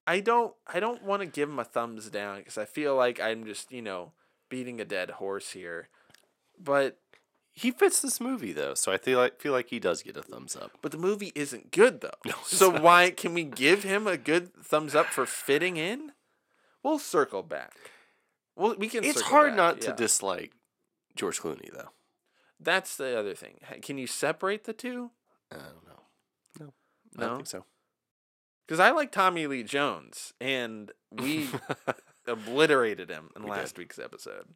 [0.07, 3.21] I don't I don't want to give him a thumbs down because I feel like
[3.21, 4.13] I'm just you know
[4.49, 5.89] beating a dead horse here,
[6.59, 6.99] but
[7.53, 10.23] He fits this movie though, so I feel like feel like he does get a
[10.23, 10.73] thumbs up.
[10.81, 12.11] but the movie isn't good though.
[12.25, 12.83] No, so not.
[12.83, 16.13] why can we give him a good thumbs up for fitting in?
[16.83, 17.75] We'll circle back.
[18.57, 19.05] Well, we can.
[19.05, 20.53] It's hard back, not to dislike
[21.17, 21.91] George Clooney though.
[22.59, 23.59] That's the other thing.
[23.83, 25.11] Can you separate the two?
[25.51, 26.03] I don't know.
[26.61, 26.73] No,
[27.17, 27.27] I No?
[27.29, 27.65] don't think so.
[28.67, 31.49] Because I like Tommy Lee Jones, and we
[32.29, 33.79] obliterated him in We last did.
[33.83, 34.47] week's episode.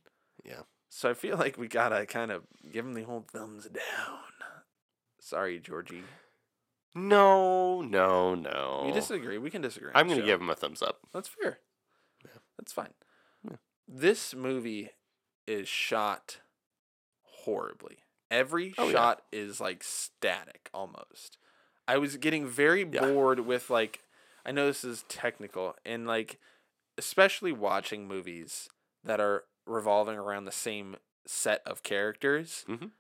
[0.45, 0.63] Yeah.
[0.91, 4.19] So I feel like we gotta kind of give him the whole thumbs down.
[5.19, 6.05] Sorry, Georgie.
[6.95, 8.83] No, no, no.
[8.87, 9.39] We disagree.
[9.39, 9.91] We can disagree.
[9.95, 11.01] I'm gonna give him a thumbs up.
[11.13, 11.59] That's fair.
[12.25, 12.39] Yeah.
[12.57, 12.95] That's fine.
[13.43, 13.57] Yeah.
[13.89, 14.91] This movie
[15.49, 16.39] is shot
[17.45, 17.99] horribly.
[18.31, 18.93] Every Oh, yeah.
[18.93, 21.39] shot is like static almost.
[21.87, 23.01] I was getting very Yeah.
[23.07, 24.01] bored with like
[24.47, 26.39] I know this is technical and like
[26.99, 28.69] especially watching movies
[29.03, 32.65] that are revolving around the same set of characters.
[32.69, 32.91] Mhm.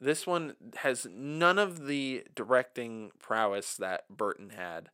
[0.00, 4.90] This one has none of the directing prowess that Burton had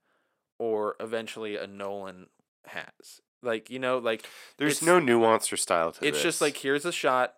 [0.58, 2.28] or eventually a Nolan
[2.66, 3.20] has.
[3.42, 4.26] Like, you know, like
[4.58, 6.08] There's no nuance or style to it.
[6.08, 6.22] it's this.
[6.22, 7.34] just like here's a shot,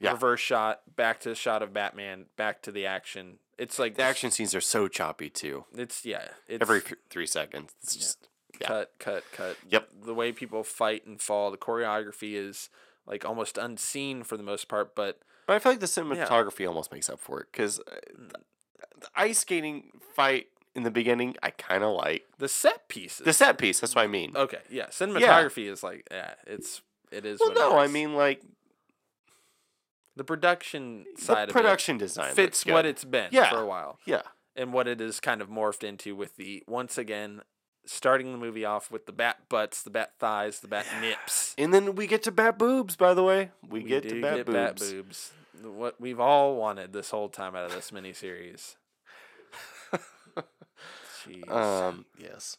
[0.00, 0.12] Yeah.
[0.12, 3.38] reverse shot, back to the shot of Batman, back to the action.
[3.58, 5.64] It's like the action scenes are so choppy too.
[5.74, 6.28] It's yeah.
[6.48, 8.00] It's Every three seconds, it's Yeah.
[8.00, 8.28] just
[8.60, 8.66] yeah.
[8.68, 9.56] cut, cut, cut.
[9.68, 9.88] Yep.
[10.04, 12.68] The way people fight and fall, the choreography is
[13.06, 16.92] like almost unseen for the most part, but But I feel like the cinematography almost
[16.92, 17.80] makes up for it because
[18.14, 18.32] Mm.
[19.00, 23.24] the ice skating fight in the beginning, I kind of like the set pieces.
[23.24, 23.80] the set piece.
[23.80, 24.32] That's what I mean.
[24.36, 24.86] Okay, yeah.
[24.88, 27.40] Cinematography is like yeah, it's it is.
[27.40, 28.42] well, no, I mean like
[30.16, 33.50] the production side the production of design fits what it's been Yeah.
[33.50, 33.98] for a while.
[34.06, 34.22] Yeah,
[34.56, 37.42] and what it is kind of morphed into with the once again
[37.84, 41.54] starting the movie off with the bat butts, the bat thighs, the bat nips.
[41.56, 42.96] and then we get to bat boobs.
[42.96, 44.56] By the way, we, get do to bat get boobs.
[44.56, 45.32] bat boobs.
[45.62, 48.74] What we've all wanted this whole time out of this miniseries.
[51.26, 51.50] Jeez.
[51.50, 52.56] Um, yes.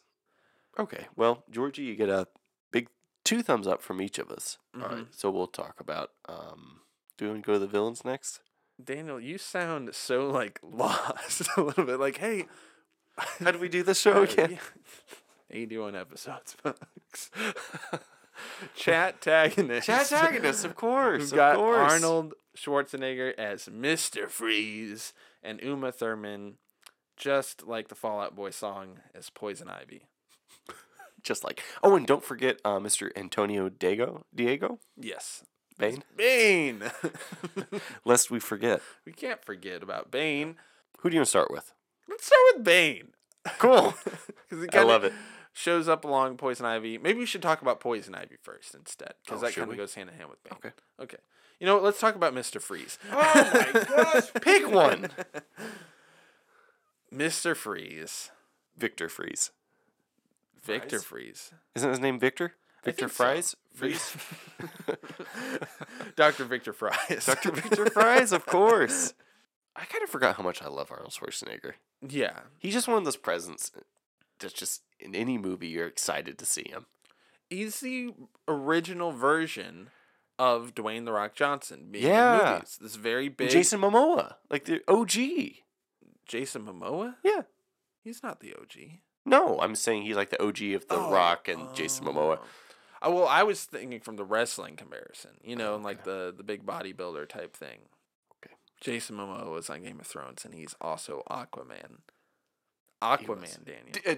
[0.78, 1.06] Okay.
[1.16, 2.26] Well, Georgie, you get a
[2.72, 2.88] big
[3.24, 4.58] two thumbs up from each of us.
[4.74, 4.90] All right.
[4.98, 5.06] Mhm.
[5.10, 6.10] So we'll talk about.
[6.28, 6.80] Um,
[7.18, 8.40] do you want to go to the villains next?
[8.82, 11.98] Daniel, you sound so like lost a little bit.
[12.00, 12.46] Like, hey,
[13.40, 14.58] How do we do the show again?
[15.50, 17.30] 81 episodes, folks.
[18.76, 19.86] Chat tagonist.
[19.86, 21.20] Chatagonists, of course.
[21.20, 21.92] We've of got course.
[21.92, 24.28] Arnold Schwarzenegger as Mr.
[24.28, 26.58] Freeze and Uma Thurman,
[27.16, 30.02] just like the Fall Out Boy song, as Poison Ivy.
[31.22, 31.62] Just like.
[31.82, 33.10] Oh, and don't forget uh, Mr.
[33.16, 34.24] Antonio Diego.
[34.32, 35.42] Diego Yes.
[35.78, 36.02] Bane.
[36.16, 36.82] Bane.
[38.04, 38.80] Lest we forget.
[39.06, 40.56] we can't forget about Bane.
[40.98, 41.72] Who do you want to start with?
[42.08, 43.08] Let's start with Bane.
[43.58, 43.94] Cool.
[44.50, 45.12] Because I love it.
[45.52, 46.96] Shows up along Poison Ivy.
[46.96, 49.94] Maybe we should talk about Poison Ivy first instead, because Oh, that kind of goes
[49.94, 50.54] hand in hand with Bane.
[50.54, 50.70] Okay.
[51.00, 51.16] Okay.
[51.60, 51.84] You know what?
[51.84, 52.60] Let's talk about Mr.
[52.62, 52.98] Freeze.
[53.12, 54.30] Oh my gosh!
[54.40, 55.10] Pick one.
[57.12, 57.54] Mr.
[57.56, 58.30] Freeze.
[58.76, 59.50] Victor Freeze.
[60.62, 61.52] Victor Freeze.
[61.74, 62.54] Isn't his name Victor?
[62.84, 63.08] Victor.
[63.08, 63.54] Fries?
[63.74, 64.16] Freeze?
[66.16, 66.44] Dr.
[66.44, 67.26] Victor Fries.
[67.26, 67.52] Dr.
[67.52, 69.14] Victor Fries, of course.
[69.76, 71.74] I kind of forgot how much I love Arnold Schwarzenegger.
[72.06, 72.40] Yeah.
[72.58, 73.70] He's just one of those presents
[74.40, 76.86] that's just in any movie you're excited to see him.
[77.48, 78.12] He's the
[78.48, 79.90] original version
[80.38, 82.46] of Dwayne the Rock Johnson being Yeah.
[82.48, 82.78] in movies.
[82.80, 85.62] This very big Jason Momoa, like the OG.
[86.26, 87.14] Jason Momoa?
[87.24, 87.42] Yeah.
[88.02, 89.00] He's not the OG.
[89.24, 92.38] No, I'm saying he's like the OG of The Oh, Rock and Jason Momoa.
[92.40, 92.44] Oh.
[93.02, 96.42] Oh, well, I was thinking from the wrestling comparison, you know, and like the the
[96.42, 97.78] big bodybuilder type thing.
[98.44, 98.54] Okay.
[98.80, 101.98] Jason Momoa was on Game of Thrones, and he's also Aquaman.
[103.02, 103.64] Aquaman.
[103.64, 103.92] Daniel.
[103.92, 104.14] D- uh,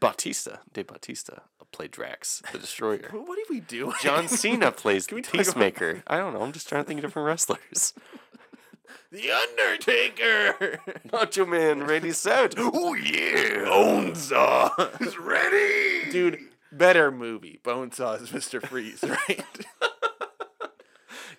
[0.00, 1.34] Batista, De Batista
[1.70, 3.08] played Drax, the Destroyer.
[3.12, 3.92] What what did we do?
[4.02, 6.02] John Cena plays Can we the talk about- Peacemaker.
[6.08, 6.42] I don't know.
[6.42, 7.94] I'm just trying to think of different wrestlers.
[9.12, 10.80] the Undertaker.
[11.12, 12.54] Macho Man Randy Savage.
[12.58, 15.00] Oh yeah, Bonesaw.
[15.00, 16.40] is ready, Dude,
[16.76, 17.60] better movie.
[17.64, 18.64] Bonesaw is Mr.
[18.66, 19.44] Freeze, right?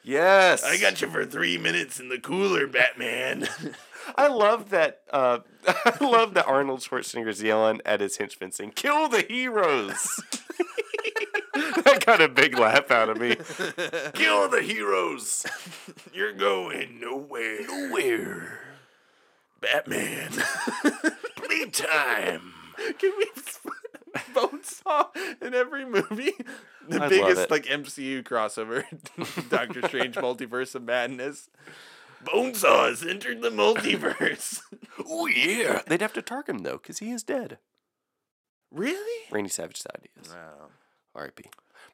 [0.08, 3.48] Yes, I got you for three minutes in the cooler, Batman.
[4.16, 5.02] I love that.
[5.12, 10.22] Uh, I love that Arnold Schwarzenegger's yelling at his henchmen, saying, "Kill the heroes."
[11.56, 13.36] that got a big laugh out of me.
[14.14, 15.44] Kill the heroes.
[16.14, 17.66] You're going nowhere.
[17.66, 18.60] Nowhere.
[19.60, 20.34] Batman.
[21.36, 22.54] Playtime.
[23.00, 23.28] Can we
[24.34, 25.08] Bonesaw
[25.42, 26.34] in every movie?
[26.88, 28.84] The I biggest like MCU crossover.
[29.50, 31.50] Doctor Strange Multiverse of Madness.
[32.24, 34.62] Bonesaw has entered the multiverse.
[35.10, 35.82] Oh yeah.
[35.88, 37.58] They'd have to target him though, because he is dead.
[38.72, 39.24] really?
[39.32, 40.08] Randy Savage died.
[40.16, 40.32] Yes.
[40.34, 40.68] Wow.
[41.16, 41.46] R.I.P.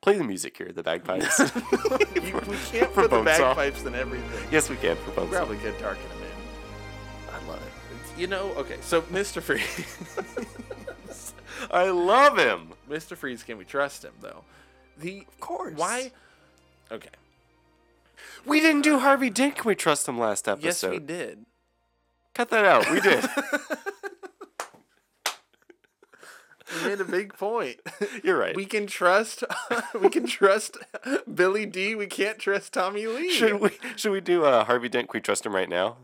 [0.01, 1.39] Play the music here, the bagpipes.
[1.39, 4.47] You- we can't For put the bagpipes in everything.
[4.51, 5.31] yes, we can for both.
[5.31, 7.33] Probably could target him in.
[7.33, 8.19] I love it.
[8.19, 9.41] You know, okay, so Mr.
[9.41, 10.17] Freeze.
[11.71, 12.73] I love him.
[12.89, 13.15] Mr.
[13.15, 14.43] Freeze, can we trust him though?
[14.97, 15.73] The Of course.
[15.77, 16.11] why?
[16.91, 17.09] Okay.
[18.45, 19.55] We didn't do Harvey Dent.
[19.55, 20.65] Can we trust him last episode?
[20.65, 21.45] Yes, we did.
[22.33, 22.89] Cut that out.
[22.91, 23.23] We did.
[26.73, 27.81] You made a big point.
[28.23, 28.55] You're right.
[28.55, 29.43] We can trust.
[30.01, 30.77] we can trust
[31.33, 33.29] Billy Dee We can't trust Tommy Lee.
[33.31, 35.09] should we should we do uh, Harvey Dent?
[35.09, 35.97] Can we trust him right now?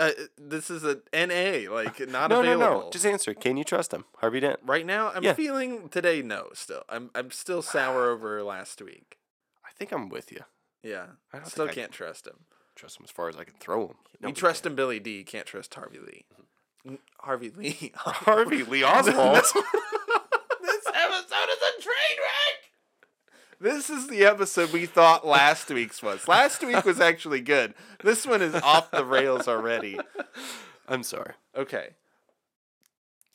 [0.00, 2.58] Uh, this is a NA, like not no, available.
[2.58, 2.90] no, no.
[2.90, 3.34] Just answer.
[3.34, 4.58] Can you trust him, Harvey Dent?
[4.64, 5.34] right now, I'm Yeah.
[5.34, 6.22] feeling today.
[6.22, 9.18] No, still, I'm I'm still sour over last week.
[9.64, 10.40] I think I'm with you.
[10.82, 12.46] Yeah, I still think I- can't trust him.
[12.76, 13.96] Trust him as far as I can throw him.
[14.20, 14.72] No, we trust can't.
[14.72, 16.24] him, Billy Dee Can't trust Harvey Lee.
[16.86, 17.92] N- Harvey Lee.
[17.94, 19.34] Harvey Lee Oswald.
[19.34, 22.58] this episode is a train wreck.
[23.60, 26.26] This is the episode we thought last week's was.
[26.26, 27.74] Last week was actually good.
[28.02, 30.00] This one is off the rails already.
[30.88, 31.34] I'm sorry.
[31.54, 31.90] Okay.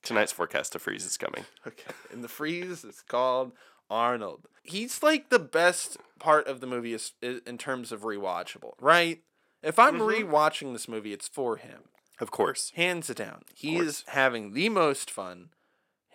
[0.01, 1.45] Tonight's forecast to freeze is coming.
[1.67, 1.91] Okay.
[2.11, 3.51] And the freeze is called
[3.89, 4.47] Arnold.
[4.63, 9.21] He's like the best part of the movie is, in terms of rewatchable, right?
[9.61, 10.23] If I'm Mhm.
[10.29, 11.83] rewatching this movie, it's for him.
[12.19, 12.71] Of course.
[12.75, 13.43] Hands down.
[13.53, 15.49] He is having the most fun,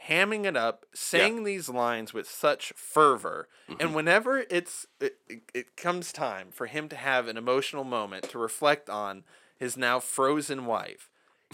[0.09, 3.49] hamming it up, saying these lines with such fervor.
[3.69, 3.81] Mm-hmm.
[3.81, 8.29] And whenever it's it, it, it comes time for him to have an emotional moment
[8.31, 9.25] to reflect on
[9.57, 11.11] his now frozen wife,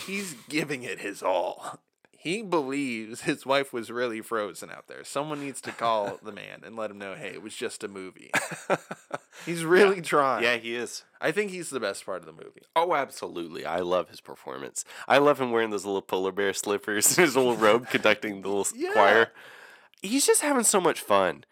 [0.07, 1.81] he's giving it his all.
[2.27, 5.05] He believes his wife was really frozen out there.
[5.05, 7.89] Someone needs to call the man and let him know, hey, it was just a
[7.89, 8.33] movie.
[9.47, 10.43] He's really trying.
[10.43, 11.05] Yeah, he is.
[11.21, 12.63] I think he's the best part of the movie.
[12.75, 13.65] Oh, absolutely.
[13.65, 14.85] I love his performance.
[15.07, 18.49] I love him wearing those little polar bear slippers and his little robe conducting the
[18.49, 18.93] little Yeah.
[18.93, 19.29] choir.
[20.03, 21.45] He's just having so much fun.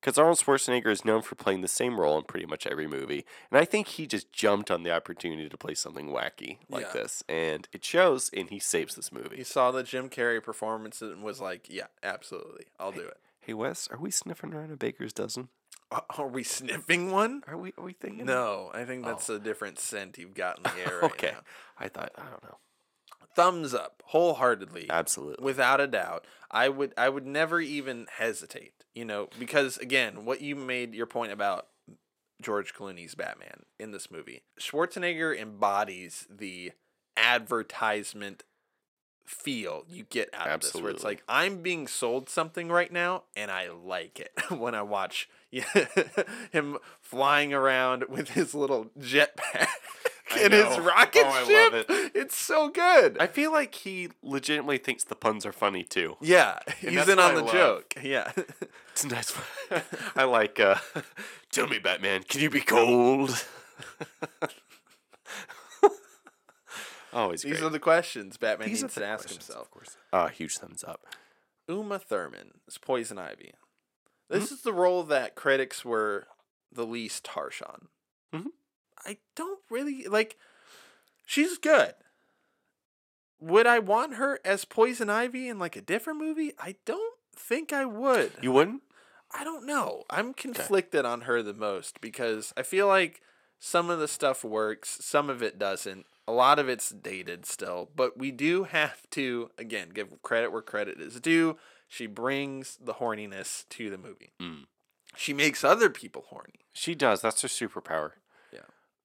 [0.00, 3.24] Because Arnold Schwarzenegger is known for playing the same role in pretty much every movie.
[3.50, 6.92] And I think he just jumped on the opportunity to play something wacky like Yeah.
[6.92, 7.24] this.
[7.28, 9.36] And it shows, and he saves this movie.
[9.36, 13.54] He saw the Jim Carrey performance and was like, "Yeah, absolutely, I'll do it." Hey,
[13.54, 15.48] Wes, are we sniffing around a baker's dozen?
[15.90, 17.42] Uh, Are we sniffing one?
[17.46, 18.26] Are we, are we thinking?
[18.26, 21.30] No, I think that's a different scent you've got in the air right okay.
[21.32, 21.40] now.
[21.78, 22.58] I thought, I don't know.
[23.34, 24.86] Thumbs up, wholeheartedly.
[24.90, 25.44] Absolutely.
[25.44, 30.40] without a doubt i would i would never even hesitate you know because again what
[30.40, 31.66] you made your point about
[32.40, 36.72] george clooney's batman in this movie schwarzenegger embodies the
[37.16, 38.44] advertisement
[39.26, 43.24] feel you get out of this where it's like i'm being sold something right now
[43.36, 44.32] and i like it.
[44.50, 45.28] When i watch
[46.50, 49.68] him flying around with his little jetpack
[50.30, 52.12] I and his rocket Oh, I ship love it.
[52.14, 56.16] it's so good I feel like he legitimately thinks the puns are funny too.
[56.20, 57.52] yeah, he's in on I the love.
[57.52, 57.94] joke.
[58.02, 58.32] Yeah.
[58.92, 59.32] It's nice.
[60.16, 60.58] I like.
[60.58, 60.74] uh
[61.52, 63.44] Tell me, Batman, can you be cold?
[67.12, 67.62] Always These great.
[67.66, 69.66] are the questions Batman These needs to ask questions, himself.
[69.66, 69.96] Of course.
[70.12, 71.06] Uh, huge thumbs up.
[71.68, 73.54] Uma Thurman is Poison Ivy.
[74.28, 76.26] This is the role that critics were
[76.70, 77.88] the least harsh on.
[78.34, 78.46] Mhm.
[79.04, 80.36] I don't really like.
[81.26, 81.94] She's good.
[83.40, 86.52] Would I want her as Poison Ivy in like a different movie?
[86.58, 88.32] I don't think I would.
[88.42, 88.82] You wouldn't?
[89.32, 90.04] I don't know.
[90.10, 93.20] I'm conflicted on her the most because I feel like
[93.58, 96.06] some of the stuff works, some of it doesn't.
[96.26, 100.62] A lot of it's dated still, but we do have to again give credit where
[100.62, 101.56] credit is due.
[101.88, 104.32] She brings the horniness to the movie.
[104.40, 104.64] Mm.
[105.16, 106.60] She makes other people horny.
[106.72, 107.22] She does.
[107.22, 108.12] That's her superpower.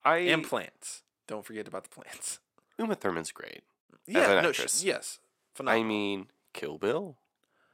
[0.05, 1.03] I And plants.
[1.27, 2.39] Don't forget about the plants.
[2.79, 3.61] Uma Thurman's great.
[4.07, 4.83] Yeah, no, sh- actress.
[4.83, 5.19] yes.
[5.65, 7.15] I mean, Kill Bill.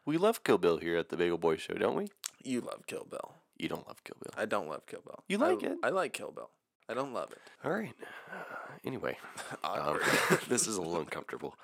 [0.06, 2.08] We love Kill Bill here at the Bagel Boy Show, don't we?
[2.44, 3.36] you love Kill Bill.
[3.58, 4.34] You don't love Kill Bill.
[4.42, 5.24] I don't love Kill Bill.
[5.28, 5.78] You I- like it?
[5.84, 6.50] I like Kill Bill.
[6.88, 7.40] I don't love it.
[7.64, 7.94] All right.
[8.86, 9.18] Anyway,
[9.64, 10.00] um,
[10.48, 11.56] this is a little uncomfortable.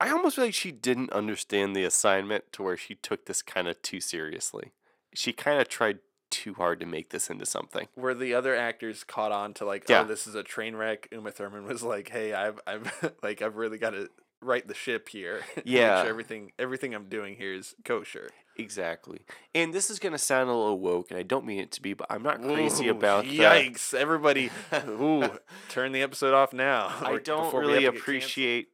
[0.00, 3.66] I almost feel like she didn't understand the assignment to where she took this kind
[3.68, 4.72] of too seriously.
[5.14, 5.98] She kind of tried
[6.30, 7.88] too hard to make this into something.
[7.94, 10.00] where the other actors caught on to like, Yeah.
[10.02, 11.08] oh, this is a train wreck.
[11.12, 14.08] Uma Thurman was like, hey, I've, I've, like, I've really got to
[14.40, 15.40] right the ship here.
[15.64, 16.02] Yeah.
[16.02, 18.28] sure everything, everything I'm doing here is kosher.
[18.56, 19.20] Exactly.
[19.54, 21.82] And this is going to sound a little woke, and I don't mean it to
[21.82, 23.94] be, but I'm not crazy Ooh, about the- Yikes!
[23.94, 24.50] Everybody,
[24.88, 25.30] ooh,
[25.68, 26.88] turn the episode off now.
[27.00, 28.02] I don't really have to get canceled.
[28.02, 28.68] appreciate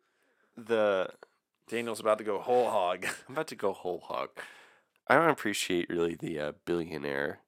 [0.56, 1.08] the.
[1.68, 3.06] Daniel's about to go whole hog.
[3.28, 4.30] I'm about to go whole hog.
[5.08, 7.40] I don't appreciate really the uh, billionaire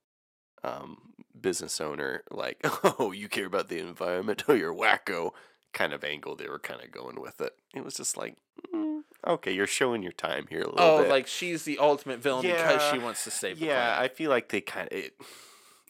[0.64, 0.98] um,
[1.38, 2.58] business owner, like,
[2.98, 5.32] oh, you care about the environment, oh, you're wacko
[5.76, 7.52] kind of angle they were kind of going with it.
[7.74, 8.36] It was just like,
[8.74, 10.82] mm, okay, you're showing your time here a little bit.
[10.82, 11.10] Oh, bit.
[11.10, 14.48] like she's the ultimate villain because she wants to save the yeah, I feel like
[14.48, 15.12] they kind of, it,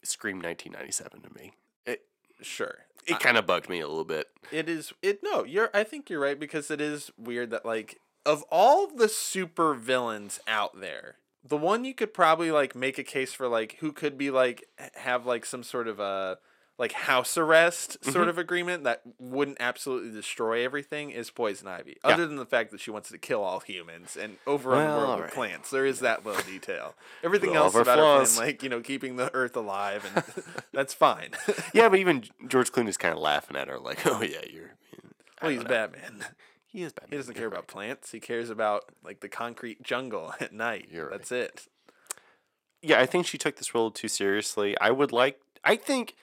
[0.02, 1.52] it screamed 1997 to me.
[1.86, 2.02] It,
[2.42, 2.78] Sure.
[3.06, 4.26] it kind of bugged me a little bit.
[4.50, 8.00] It is it no, you're I think you're right because it is weird that like
[8.24, 13.04] of all the super villains out there, the one you could probably like make a
[13.04, 16.38] case for like who could be like have like some sort of a
[16.78, 18.12] like house arrest Mm-hmm.
[18.12, 21.96] sort of agreement that wouldn't absolutely destroy everything is Poison Ivy.
[22.04, 22.10] Yeah.
[22.12, 25.06] Other than the fact that she wants to kill all humans and overrun the Well,
[25.08, 25.70] world with plants.
[25.70, 26.94] There is that little detail.
[27.24, 30.22] Everything else about her plan, like, you know, keeping the earth alive and
[30.74, 31.30] that's fine.
[31.72, 34.72] Yeah, but even George Clooney's kind of laughing at her, like, oh, yeah, you're.
[35.40, 35.68] I well, he's know.
[35.68, 36.24] Batman.
[36.66, 37.10] He is Batman.
[37.12, 37.58] He doesn't you're care right.
[37.58, 38.12] about plants.
[38.12, 40.88] He cares about like the concrete jungle at night.
[40.90, 41.12] You're right.
[41.18, 41.68] That's it.
[42.82, 44.76] yeah, I think she took this role too seriously.
[44.80, 46.14] I would like, I think,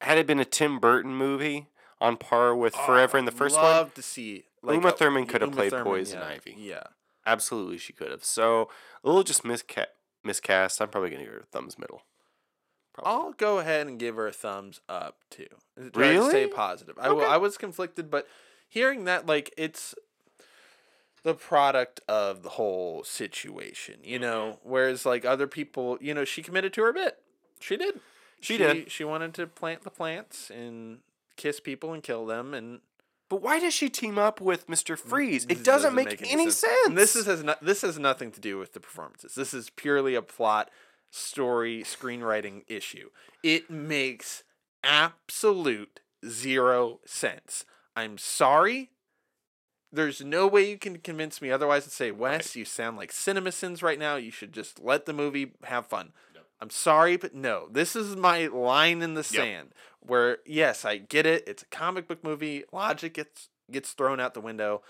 [0.00, 1.66] had it been a Tim Burton movie
[2.00, 5.26] on par with oh, Forever in the first one, Love to see Uma a- Thurman
[5.26, 6.54] could have Uma played Thurman, Poison yeah, Ivy.
[6.58, 6.82] Yeah.
[7.26, 8.24] absolutely she could have.
[8.24, 8.68] So
[9.02, 9.86] a little just misca-
[10.24, 10.80] miscast.
[10.80, 12.02] I'm probably gonna give her a thumbs middle.
[12.92, 13.12] Probably.
[13.12, 15.46] I'll go ahead and give her a thumbs up too.
[15.92, 16.96] Try to stay positive.
[16.98, 17.32] I, w- Okay.
[17.32, 18.26] I was conflicted, but
[18.68, 19.94] hearing that like it's
[21.22, 24.58] the product of the whole situation, you know.
[24.58, 24.70] Mm-hmm.
[24.70, 27.18] Whereas like other people, you know, she committed to her bit.
[27.58, 28.00] She did.
[28.40, 28.92] She did.
[28.92, 30.98] She wanted to plant the plants and
[31.36, 32.80] kiss people and kill them and
[33.28, 34.96] But why does she team up with Mr.
[34.96, 35.46] Freeze?
[35.48, 36.86] It doesn't, make, any sense.
[36.86, 39.34] And this is has no, this has nothing to do with the performances.
[39.34, 40.70] This is purely a plot,
[41.10, 43.10] story, screenwriting issue.
[43.42, 44.44] It makes
[44.84, 47.64] absolute zero sense.
[47.96, 48.90] I'm sorry.
[49.90, 53.82] There's no way you can convince me otherwise and say, Wes, you sound like CinemaSins
[53.82, 54.16] right now.
[54.16, 56.12] You should just let the movie have fun.
[56.60, 57.68] I'm sorry, but no.
[57.70, 59.70] This is my line in the sand.
[60.00, 61.44] Where yes, I get it.
[61.46, 62.64] It's a comic book movie.
[62.72, 64.82] Logic gets gets thrown out the window.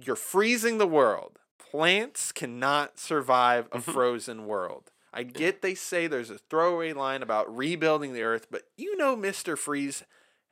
[0.00, 1.38] You're freezing the world.
[1.58, 3.90] Plants cannot survive a mm-hmm.
[3.90, 4.90] frozen world.
[5.12, 9.16] I get they say there's a throwaway line about rebuilding the Earth, but you know
[9.16, 10.04] Mister Freeze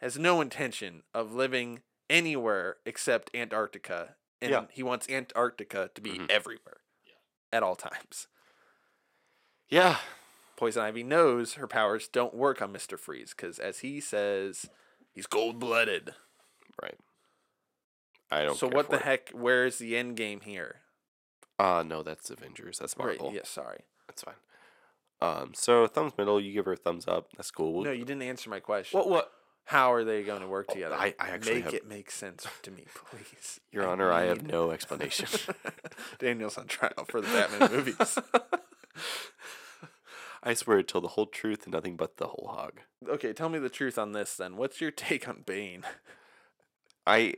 [0.05, 1.81] has no intention of living
[2.11, 4.67] anywhere except Antarctica, and Yeah.
[4.71, 6.31] he wants Antarctica to be Mhm.
[6.31, 6.83] everywhere
[7.51, 8.29] at all times.
[9.69, 10.01] Yeah.
[10.57, 14.69] Poison Ivy knows her powers don't work on Mister Freeze because, as he says,
[15.13, 16.15] he's cold blooded.
[16.81, 16.99] Right.
[18.31, 18.57] I don't.
[18.57, 19.03] So care what for the it.
[19.05, 19.31] heck?
[19.31, 20.83] Where's the end game here?
[21.59, 22.79] Uh no, that's Avengers.
[22.79, 23.29] That's Marvel.
[23.29, 23.37] Right.
[23.37, 23.45] Yeah.
[23.45, 23.85] Sorry.
[24.07, 24.35] That's fine.
[25.23, 25.55] Um.
[25.55, 26.39] So thumbs middle.
[26.41, 27.33] You give her a thumbs up.
[27.37, 27.83] That's cool.
[27.85, 28.99] No, you didn't answer my question.
[28.99, 29.09] What?
[29.09, 29.33] What?
[29.65, 30.95] How are they going to work oh, together?
[30.95, 33.61] I- I actually make have- it make sense to me, please.
[33.73, 35.29] Your I Honor, I have no explanation.
[36.19, 38.19] Daniel's on trial for the Batman movies.
[40.43, 42.81] I swear to tell the whole truth and nothing but the whole hog.
[43.09, 44.57] Okay, tell me the truth on this then.
[44.57, 45.85] What's your take on Bane?
[47.07, 47.35] I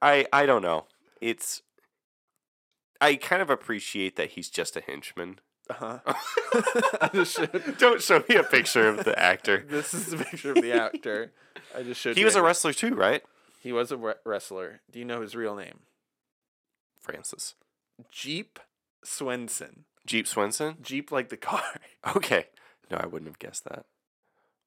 [0.00, 0.86] I I don't know.
[1.20, 1.62] It's
[3.00, 5.40] I kind of appreciate that he's just a henchman.
[5.70, 5.98] Uh huh.
[7.00, 7.76] I just showed.
[7.78, 9.64] Don't show me a picture of the actor.
[9.70, 11.32] This is a picture of the actor.
[11.76, 12.14] I just showed.
[12.14, 12.48] He you was a anyway.
[12.48, 13.22] wrestler too, right?
[13.60, 14.80] He was a re- wrestler.
[14.92, 15.80] Do you know his real name?
[17.00, 17.54] Francis.
[18.10, 18.58] Jeep
[19.04, 19.84] Swenson.
[20.06, 20.76] Jeep Swenson?
[20.82, 21.62] Jeep like the car.
[22.16, 22.46] Okay.
[22.90, 23.86] No, I wouldn't have guessed that.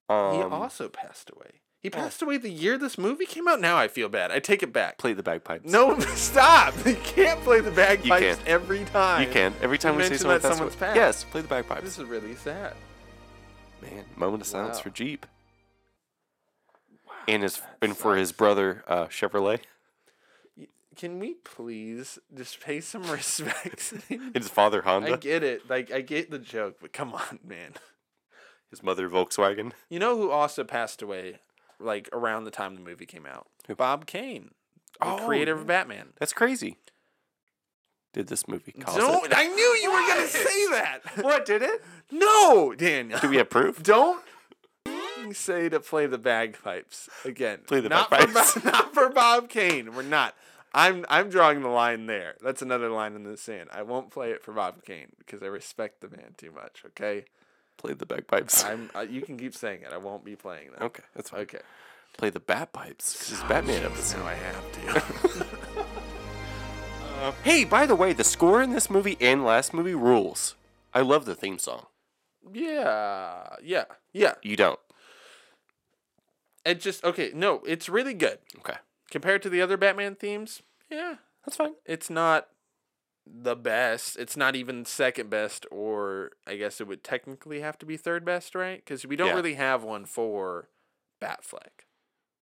[0.10, 1.62] he Um, also passed away.
[1.88, 3.62] He passed away the year this movie came out.
[3.62, 4.30] Now I feel bad.
[4.30, 4.98] I take it back.
[4.98, 5.72] play the bagpipes.
[5.72, 6.74] No, stop!
[6.86, 8.46] You can't play the bagpipes can.
[8.46, 9.22] every time.
[9.26, 9.54] You can.
[9.62, 10.96] Every time we say mentioned someone that passed someone's away- passed.
[10.98, 11.84] Yes, play the bagpipes.
[11.84, 12.74] This is really sad.
[13.82, 14.84] Man, moment of silence Wow.
[14.84, 15.26] for Jeep.
[17.28, 19.60] And his and for his brother uh, Chevrolet.
[20.98, 23.94] Can we please just pay some respect?
[24.34, 25.14] His father Honda.
[25.14, 25.70] I get it.
[25.70, 27.74] Like I get the joke, but come on, man.
[28.72, 29.72] His mother Volkswagen.
[29.90, 31.40] You know who also passed away
[31.80, 33.48] like around the time the movie came out?
[33.68, 33.76] Who?
[33.76, 34.52] Bob Kane,
[35.00, 36.10] the Oh, creator of Batman.
[36.20, 36.78] That's crazy.
[38.14, 39.34] Did this movie cost Don't it?
[39.36, 41.02] I knew you were gonna say that.
[41.24, 41.84] What did it?
[42.12, 43.20] No, Daniel.
[43.20, 43.84] Do we have proof?
[43.84, 44.24] Don't
[45.34, 47.60] say to play the bagpipes again.
[47.68, 48.54] Play the not bagpipes.
[48.54, 49.94] For, Bob- not for Bob Kane.
[49.94, 50.36] We're not.
[50.74, 52.36] I'm I'm drawing the line there.
[52.42, 53.70] That's another line in the sand.
[53.72, 56.84] I won't play it for Bob Kane because I respect the man too much.
[56.88, 57.26] Okay.
[57.88, 58.66] Play the bagpipes.
[58.66, 58.90] I'm.
[58.94, 59.94] Uh, you can keep saying it.
[59.94, 60.82] I won't be playing that.
[60.84, 61.42] Okay, that's fine.
[61.42, 61.60] Okay.
[62.18, 64.20] Play the Batpipes because it's Batman episode.
[64.20, 65.46] Now I have to.
[67.44, 70.56] Hey, by the way, the score in this movie and last movie rules.
[70.94, 71.88] I love the theme song.
[72.54, 73.56] yeah.
[73.64, 73.86] Yeah.
[74.14, 74.36] Yeah.
[74.44, 74.80] You don't.
[76.66, 77.32] It just okay.
[77.34, 78.78] No, it's really good Okay,
[79.10, 80.62] compared to the other Batman themes.
[80.92, 81.16] Yeah.
[81.46, 81.74] that's fine.
[81.86, 82.50] it's not
[83.34, 84.18] the best.
[84.18, 88.24] It's not even second best, or I guess it would technically have to be third
[88.26, 88.78] best, right?
[88.84, 89.36] Because we don't Yeah.
[89.36, 90.70] really have one for
[91.22, 91.86] Batfleck,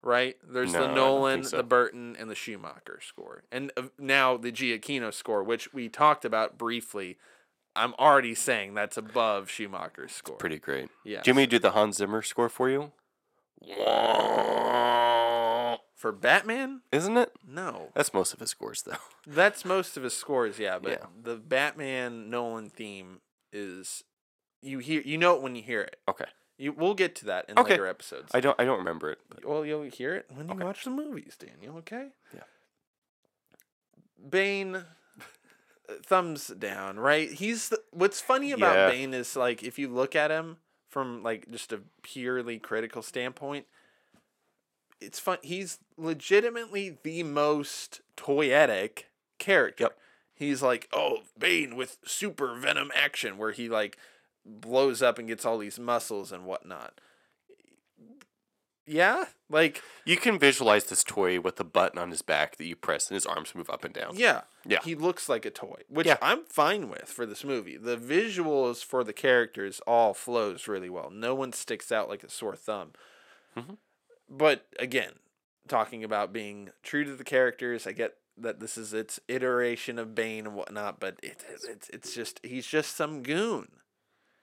[0.02, 0.36] right?
[0.42, 1.56] There's No, the Nolan, so.
[1.58, 6.24] the Burton, and the Schumacher score, and uh, now the Giacchino score, which we talked
[6.24, 7.18] about briefly.
[7.74, 10.36] I'm already saying that's above Schumacher's score.
[10.36, 10.88] Pretty great.
[11.04, 11.20] yeah.
[11.22, 12.92] Jimmy, do the Hans Zimmer score for you?
[15.96, 17.32] for Batman, Isn't it?
[17.44, 17.88] no.
[17.94, 18.96] That's most of his scores, though.
[19.26, 20.78] That's most of his scores, yeah.
[20.78, 21.06] But Yeah.
[21.20, 23.20] the Batman Nolan theme
[23.52, 24.04] is
[24.62, 25.98] you hear you know it when you hear it.
[26.08, 26.26] Okay.
[26.58, 27.70] You we'll get to that in Okay.
[27.72, 28.30] later episodes.
[28.34, 28.58] I don't.
[28.60, 29.18] I don't remember it.
[29.28, 30.64] But well, you'll hear it when you Okay.
[30.64, 31.76] watch the movies, Daniel.
[31.78, 32.08] Okay.
[32.34, 32.40] Yeah.
[34.28, 34.76] Bane.
[34.76, 34.82] uh,
[36.04, 37.30] Thumbs down, right?
[37.30, 38.88] He's the, what's funny about Yeah.
[38.90, 40.56] Bane is like if you look at him
[40.88, 43.66] from like just a purely critical standpoint,
[45.00, 45.38] it's fun.
[45.42, 49.04] He's legitimately the most toyetic
[49.38, 49.84] character.
[49.84, 49.98] Yep.
[50.34, 53.96] He's like, oh, Bane with super venom action, where he like
[54.44, 57.00] blows up and gets all these muscles and whatnot.
[58.88, 62.76] Yeah, like you can visualize this toy with the button on his back that you
[62.76, 64.16] press, and his arms move up and down.
[64.16, 64.78] yeah, Yeah.
[64.84, 66.18] He looks like a toy, which Yeah.
[66.22, 67.76] I'm fine with for this movie.
[67.76, 71.10] The visuals for the characters all flows really well.
[71.10, 72.92] No one sticks out like a sore thumb.
[73.56, 73.78] Mhm.
[74.28, 75.12] But again,
[75.68, 80.14] talking about being true to the characters, I get that this is its iteration of
[80.14, 83.68] Bane and whatnot, but it, it's it's just he's just some goon.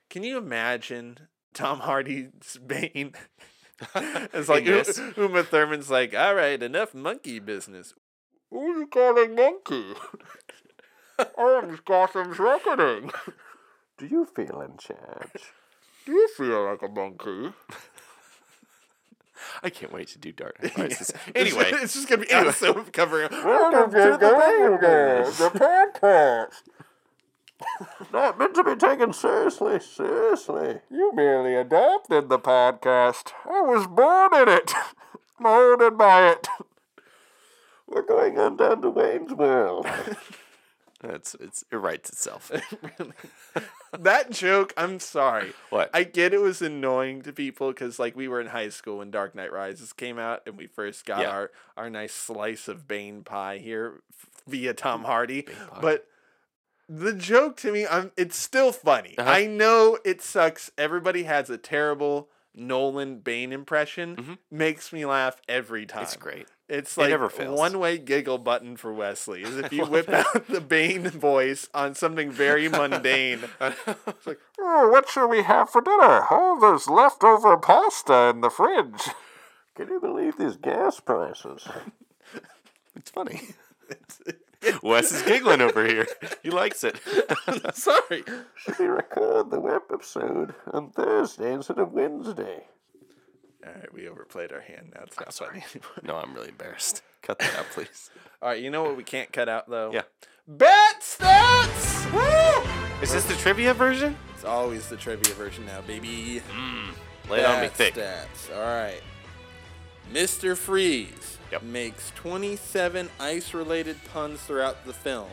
[0.09, 1.17] Can you imagine
[1.53, 3.13] Tom Hardy's Bane?
[3.95, 4.99] it's like In this?
[5.17, 7.93] Uma Thurman's like, all right, enough monkey business.
[8.49, 9.93] Who are you calling monkey?
[11.37, 13.11] I'm Gotham's reckoning.
[13.97, 15.53] Do you feel in charge?
[16.05, 17.53] Do you feel like a monkey?
[19.61, 21.13] I can't wait to do Dark Knight Rises.
[21.35, 22.49] Anyway, it's just gonna be anyway.
[22.49, 23.29] episode covering.
[23.31, 26.63] Welcome to the podcast.
[28.11, 29.79] not meant to be taken seriously.
[29.79, 30.79] Seriously.
[30.89, 33.31] You merely adopted the podcast.
[33.45, 34.73] I was born in it,
[35.39, 36.47] molded by it.
[37.87, 39.87] We're going on down to Wayne's World.
[41.03, 42.49] That's it's it writes itself.
[43.99, 45.53] that joke, I'm sorry.
[45.69, 45.89] What?
[45.93, 49.11] I get it was annoying to people because like we were in high school when
[49.11, 51.29] Dark Knight Rises came out and we first got Yeah.
[51.29, 55.43] our our nice slice of Bane pie here f- via Tom Hardy.
[55.43, 55.53] pie.
[55.81, 56.07] But
[56.89, 59.15] the joke to me, I'm it's still funny.
[59.17, 59.29] Uh-huh.
[59.29, 60.71] I know it sucks.
[60.77, 64.15] Everybody has a terrible Nolan Bane impression.
[64.15, 64.37] Mhm.
[64.51, 66.03] Makes me laugh every time.
[66.03, 66.47] It's great.
[66.75, 67.59] It's It like fails.
[67.59, 70.15] one way giggle button for Wesley is if you whip it.
[70.15, 73.41] out the Bane voice on something very mundane.
[73.61, 76.25] it's like Oh, what shall we have for dinner?
[76.31, 79.09] Oh, there's leftover pasta in the fridge.
[79.75, 81.67] Can you believe these gas prices?
[82.95, 83.41] it's funny.
[84.81, 86.07] Wes is giggling over here.
[86.41, 86.99] He likes it.
[87.75, 88.23] Sorry.
[88.55, 92.65] Should we record the web episode on Thursday instead of Wednesday?
[93.65, 94.91] All right, we overplayed our hand.
[94.95, 95.91] Now it's not funny anymore.
[96.03, 97.01] No, I'm really embarrassed.
[97.21, 98.09] Cut that out, please.
[98.41, 99.91] All right, you know what we can't cut out though?
[99.93, 100.01] Yeah.
[100.47, 102.11] Bet stats.
[102.11, 102.69] Woo!
[103.01, 104.17] Is this the trivia version?
[104.35, 106.39] It's always the trivia version now, baby.
[106.51, 106.89] Hmm.
[107.31, 107.93] Lay it on me Bet thick.
[107.95, 108.53] Stats.
[108.53, 109.01] All right.
[110.11, 110.57] Mr.
[110.57, 111.63] Freeze Yep.
[111.63, 115.29] makes 27 ice-related puns throughout the film.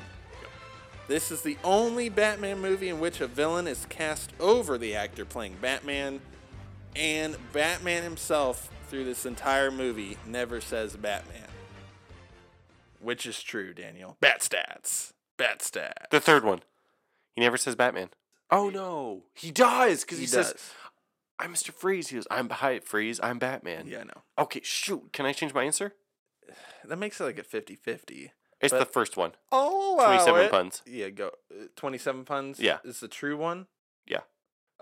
[1.09, 5.25] This is the only Batman movie in which a villain is cast over the actor
[5.25, 6.21] playing Batman,
[6.97, 11.47] and Batman himself, through this entire movie, never says Batman.
[13.01, 14.17] Which is true, Daniel.
[14.21, 15.13] Bat stats.
[15.39, 16.11] Bat stats.
[16.11, 16.61] The third one.
[17.35, 18.11] He never says Batman.
[18.51, 20.55] Oh no, he does because he, says,
[21.39, 21.73] "I'm Mr.
[21.73, 23.21] Freeze." He goes, "I'm hi Freeze.
[23.23, 24.23] I'm Batman." Yeah, I know.
[24.39, 25.13] Okay, shoot.
[25.13, 25.95] Can I change my answer?
[26.83, 28.31] That makes it like a 50-50.
[28.61, 29.33] It's the first one.
[29.53, 30.83] Oh, 27 puns.
[30.87, 31.31] Yeah, go.
[31.53, 32.59] Uh, 27 puns?
[32.59, 32.79] Yeah.
[32.85, 33.67] Is the true one?
[34.07, 34.21] Yeah.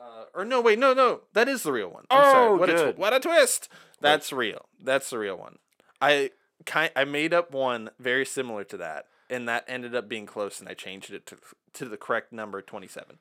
[0.01, 1.23] Uh, or no, wait, no, no.
[1.35, 2.05] That is the real one.
[2.11, 2.49] I'm sorry.
[2.49, 2.97] Oh, What a, good.
[2.97, 3.69] tw- what a twist.
[4.01, 4.67] That's real.
[4.83, 5.59] That's the real one.
[6.01, 6.31] I
[6.67, 10.61] kind I made up one very similar to that, and that ended up being close,
[10.61, 11.37] and I changed it to
[11.75, 13.19] to the correct number 27.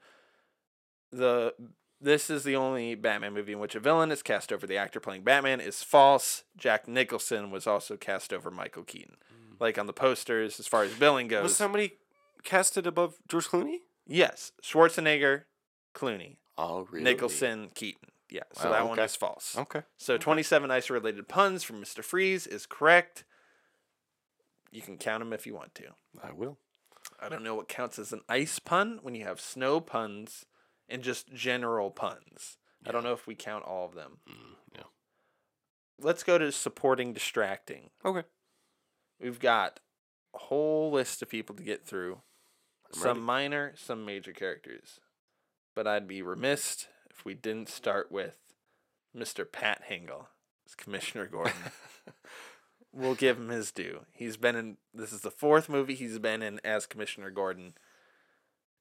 [1.11, 1.53] The
[1.99, 4.99] this is the only Batman movie in which a villain is cast over the actor
[4.99, 6.43] playing Batman is false.
[6.55, 9.15] Jack Nicholson was also cast over Michael Keaton.
[9.59, 11.41] Like on the posters, as far as billing goes.
[11.41, 11.93] Was somebody
[12.43, 13.77] casted above George Clooney?
[14.05, 15.43] Yes, Schwarzenegger,
[15.95, 17.03] Clooney, Oh, really?
[17.03, 18.09] Nicholson, Keaton.
[18.29, 19.05] Yeah, so Wow, that one okay.
[19.05, 19.55] is false.
[19.57, 19.83] Okay.
[19.97, 22.03] So 27 ice related puns from Mr.
[22.03, 23.23] Freeze is correct.
[24.71, 25.85] You can count them if you want to.
[26.21, 26.57] I will.
[27.21, 30.45] I don't know what counts as an ice pun when you have snow puns
[30.89, 32.57] and just general puns.
[32.85, 34.17] I don't know if we count all of them.
[34.29, 34.83] Mm, yeah.
[35.99, 37.89] Let's go to supporting distracting.
[38.03, 38.23] Okay.
[39.21, 39.79] We've got
[40.35, 42.21] a whole list of people to get through.
[42.93, 43.19] I'm some ready.
[43.21, 44.99] minor, some major characters.
[45.77, 48.39] But I'd be remiss if we didn't start with
[49.15, 49.45] Mr.
[49.49, 50.25] Pat Hingle
[50.65, 51.53] as Commissioner Gordon.
[52.91, 53.99] we'll give him his due.
[54.11, 57.75] He's been in this is the fourth movie he's been in as Commissioner Gordon.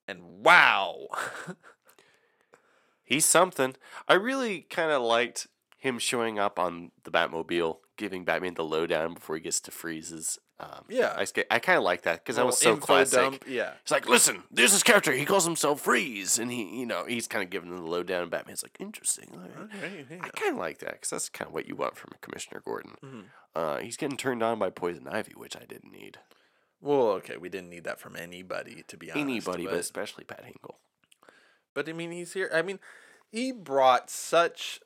[0.08, 1.08] And wow.
[3.04, 3.76] He's something.
[4.08, 9.12] I really kind of liked him showing up on the Batmobile, giving Batman the lowdown
[9.12, 10.38] before he gets to Freeze's.
[10.58, 11.14] Um, Yeah.
[11.16, 13.18] I, I kind of like that because that was so classic.
[13.18, 13.74] dump, Yeah.
[13.82, 15.12] It's like, listen, there's this character.
[15.12, 18.22] He calls himself Freeze, and he, you know, he's kind of giving him the lowdown.
[18.22, 19.28] And Batman's like, interesting.
[19.34, 20.16] all right." Okay, yeah.
[20.22, 22.94] I kind of like that because that's kind of what you want from Commissioner Gordon.
[23.04, 23.24] Mhm.
[23.54, 26.18] Uh, he's getting turned on by Poison Ivy, which I didn't need.
[26.80, 29.22] Well, okay, we didn't need that from anybody to be honest.
[29.22, 30.76] Anybody, but but especially Pat Hingle.
[31.74, 32.50] But I mean, he's here.
[32.54, 32.78] I mean,
[33.30, 34.80] he brought such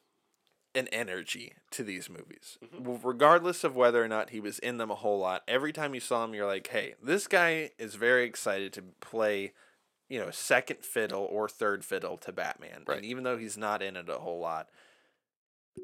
[0.74, 2.82] an energy to these movies, mm-hmm.
[2.84, 5.42] W- regardless of whether or not he was in them a whole lot.
[5.48, 9.52] Every time you saw him, you're like, "Hey, this guy is very excited to play."
[10.08, 12.82] You know, second fiddle or third fiddle to Batman.
[12.86, 12.96] Right.
[12.96, 14.68] And even though he's not in it a whole lot,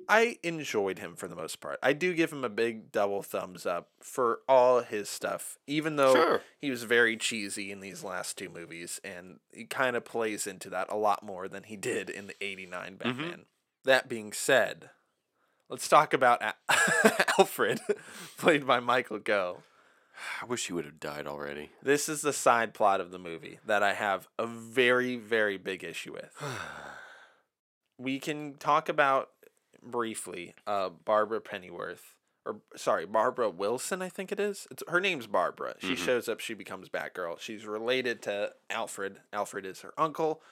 [0.08, 1.78] I enjoyed him for the most part.
[1.82, 6.14] I do give him a big double thumbs up for all his stuff, even though
[6.14, 6.42] Sure.
[6.58, 10.70] he was very cheesy in these last two movies, and he kind of plays into
[10.70, 12.96] that a lot more than he did in the '89 mm-hmm.
[12.96, 13.46] Batman.
[13.86, 14.90] That being said,
[15.68, 16.54] let's talk about Al-
[17.38, 17.80] Alfred,
[18.38, 19.62] played by Michael Go.
[20.42, 21.70] I wish he would have died already.
[21.82, 25.84] This is the side plot of the movie that I have a very, very big
[25.84, 26.30] issue with.
[27.98, 29.30] we can talk about
[29.82, 32.14] briefly uh, Barbara Pennyworth,
[32.44, 34.66] or sorry, Barbara Wilson, I think it is.
[34.70, 35.74] It's her name's Barbara.
[35.78, 35.98] She Mhm.
[36.04, 36.40] shows up.
[36.40, 37.38] She becomes Batgirl.
[37.40, 39.20] She's related to Alfred.
[39.32, 40.42] Alfred is her uncle.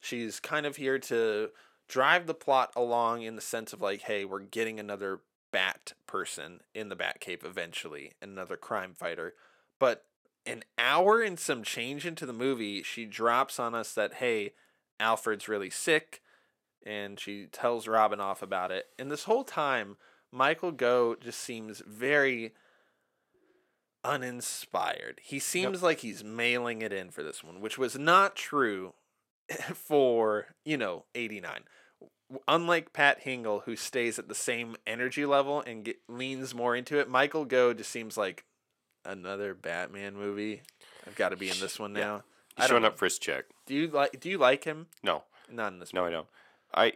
[0.00, 1.50] She's kind of here to
[1.90, 5.20] drive the plot along in the sense of like, hey, we're getting another
[5.52, 9.34] Bat person in the Batcave eventually, another crime fighter.
[9.80, 10.04] But
[10.46, 14.52] an hour and some change into the movie, she drops on us that hey,
[15.00, 16.22] Alfred's really sick,
[16.86, 18.86] and she tells Robin off about it.
[18.96, 19.96] And this whole time,
[20.30, 22.52] Michael Go just seems very
[24.04, 25.20] uninspired.
[25.22, 28.94] He seems like he's mailing it in for this one, which was not true
[29.74, 31.60] for, you know, 89.
[32.46, 36.98] Unlike Pat Hingle, who stays at the same energy level and get, leans more into
[37.00, 38.44] it, Michael Go just seems like
[39.04, 40.62] another Batman movie.
[41.06, 42.22] I've got to be in this one now.
[42.56, 43.46] I He's showing up for his check.
[43.66, 44.20] Do you like?
[44.20, 44.86] Do you like him?
[45.02, 45.92] No, Not in this.
[45.94, 46.26] no, I don't.
[46.74, 46.92] I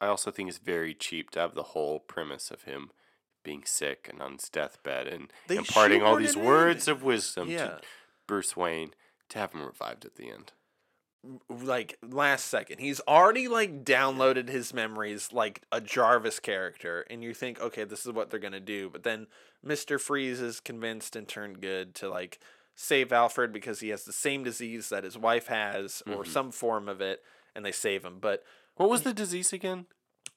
[0.00, 2.90] I also think it's very cheap to have the whole premise of him
[3.42, 6.44] being sick and on his deathbed and They imparting all these it in.
[6.44, 7.66] words of wisdom Yeah.
[7.66, 7.80] to
[8.26, 8.90] Bruce Wayne
[9.30, 10.52] to have him revived at the end.
[11.48, 12.78] Like last second.
[12.78, 18.04] He's already like downloaded his memories like a Jarvis character, and you think, okay, this
[18.06, 18.90] is what they're gonna do.
[18.90, 19.26] But then
[19.62, 22.38] Mister Freeze is convinced and turned good to like
[22.74, 26.26] save Alfred because he has the same disease that his wife has or Mhm.
[26.28, 27.22] some form of it,
[27.54, 28.18] and they save him.
[28.20, 28.44] But
[28.76, 29.86] What was the disease again?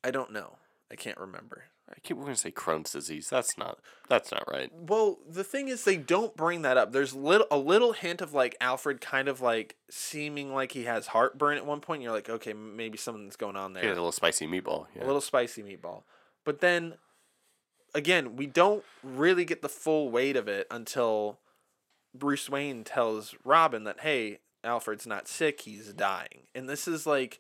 [0.04, 0.60] I don't know.
[0.90, 1.66] I can't remember.
[1.90, 3.30] I keep going to say Crohn's disease.
[3.30, 3.80] That's not.
[4.10, 4.72] That's not right.
[4.74, 6.92] Well, the thing is, they don't bring that up.
[6.92, 11.08] There's little a little hint of like Alfred kind of like seeming like he has
[11.08, 12.02] heartburn at one point.
[12.04, 13.84] You're like, okay, maybe something's going on there.
[13.84, 14.88] Yeah, a little spicy meatball.
[14.96, 15.04] Yeah.
[15.04, 16.04] a little spicy meatball.
[16.46, 16.96] But then
[17.94, 21.40] again, we don't really get the full weight of it until
[22.14, 26.48] Bruce Wayne tells Robin that hey, Alfred's not sick, he's dying.
[26.54, 27.40] And this is like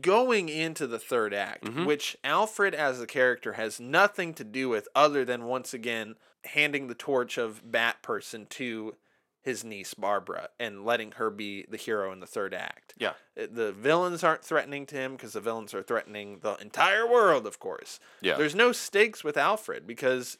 [0.00, 1.86] going into the third act, Mhm.
[1.86, 6.86] which Alfred as a character has nothing to do with other than once again handing
[6.86, 8.96] the torch of Bat person to
[9.42, 13.14] his niece Barbara and letting her be the hero in the third act yeah.
[13.40, 17.46] uh, the villains aren't threatening to him because the villains are threatening the entire world
[17.46, 18.36] of course Yeah.
[18.36, 20.36] there's no stakes with alfred because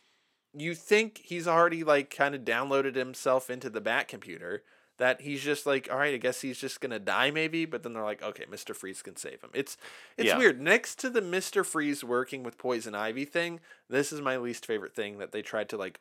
[0.53, 4.63] you think he's already like kind of downloaded himself into the bat computer
[4.99, 7.93] that he's just like all right i guess he's just gonna die maybe but then
[7.93, 9.77] they're like okay mr freeze can save him it's
[10.17, 10.39] it's Yeah.
[10.39, 14.67] weird next to the mr freeze working with poison ivy thing this is my least
[14.67, 16.01] favorite thing that they tried to like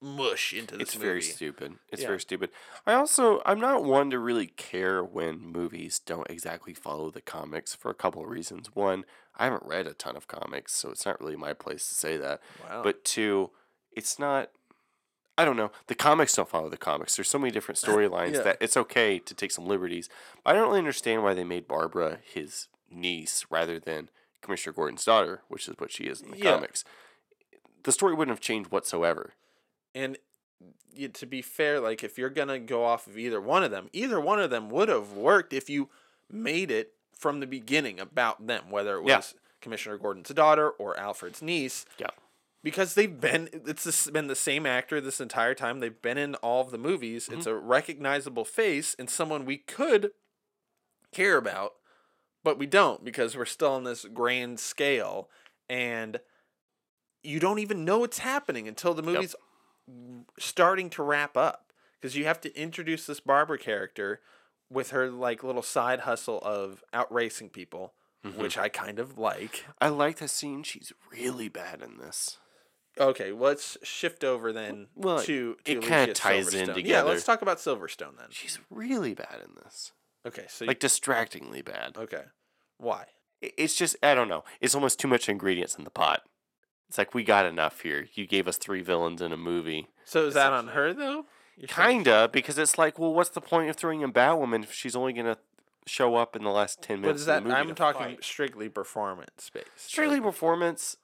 [0.00, 1.74] mush into this it's movie very stupid.
[1.90, 2.08] It's Yeah.
[2.08, 2.50] very stupid.
[2.86, 7.74] I also I'm not one to really care when movies don't exactly follow the comics
[7.74, 8.74] for a couple of reasons.
[8.74, 9.04] One,
[9.36, 12.16] I haven't read a ton of comics, so it's not really my place to say
[12.16, 12.40] that.
[12.68, 13.50] wow But two,
[13.92, 14.50] it's not
[15.42, 15.72] I don't know.
[15.88, 17.16] The comics don't follow the comics.
[17.16, 18.42] There's so many different storylines Yeah.
[18.42, 20.08] that it's okay to take some liberties.
[20.46, 24.08] I don't really understand why they made Barbara his niece rather than
[24.40, 26.54] Commissioner Gordon's daughter, which is what she is in the Yeah.
[26.54, 26.84] comics.
[27.82, 29.32] The story wouldn't have changed whatsoever.
[29.94, 30.16] And
[31.14, 34.20] to be fair, like if you're gonna go off of either one of them, either
[34.20, 35.88] one of them would have worked if you
[36.30, 39.38] made it from the beginning about them, whether it was Yeah.
[39.60, 42.08] Commissioner Gordon's daughter or Alfred's niece, Yeah.
[42.62, 45.80] Because they've been it's been the same actor this entire time.
[45.80, 47.28] They've been in all of the movies.
[47.30, 50.10] It's a recognizable face and someone we could
[51.12, 51.72] care about,
[52.44, 55.28] but we don't because we're still on this grand scale
[55.68, 56.20] and
[57.22, 59.34] you don't even know what's happening until the movie's
[60.38, 64.20] starting to wrap up because you have to introduce this Barbara character
[64.70, 67.94] with her like little side hustle of out racing people,
[68.24, 68.40] Mm-hmm.
[68.40, 69.64] which I kind of like.
[69.80, 70.62] I like the scene.
[70.62, 72.38] She's really bad in this.
[73.00, 76.86] Okay, let's shift over then Well, to, to it kinda Alicia ties in Silverstone.
[76.86, 78.28] Yeah, let's talk about Silverstone then.
[78.30, 79.92] She's really bad in this.
[80.26, 81.96] Okay, so Like distractingly bad.
[81.96, 82.24] okay,
[82.78, 83.06] why?
[83.40, 84.44] It's just I don't know.
[84.60, 86.22] It's almost too much ingredients in the pot.
[86.88, 88.06] It's like we got enough here.
[88.12, 89.88] You gave us three villains in a movie.
[90.04, 91.26] So is that on her though?
[91.56, 94.94] You're Kinda, because it's like, well, what's the point of throwing in Batwoman if she's
[94.96, 95.38] only gonna
[95.86, 97.60] show up in the last ten minutes is of that the movie?
[97.70, 98.24] I'm talking fight?
[98.24, 99.66] strictly performance based.
[99.76, 100.96] strictly performance.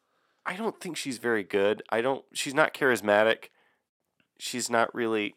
[0.48, 1.82] I don't think she's very good.
[1.90, 2.24] I don't.
[2.32, 3.50] She's not charismatic.
[4.38, 5.34] She's not really.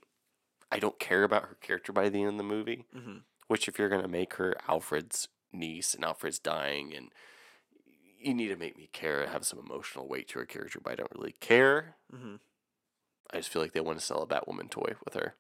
[0.72, 2.86] I don't care about her character by the end of the movie.
[2.94, 7.10] hmm Which, if you're gonna make her Alfred's niece and Alfred's dying, and
[8.18, 10.96] you need to make me care, have some emotional weight to her character, but I
[10.96, 11.96] don't really care.
[12.10, 12.36] hmm
[13.34, 15.36] I just feel like they want to sell a Batwoman toy with her.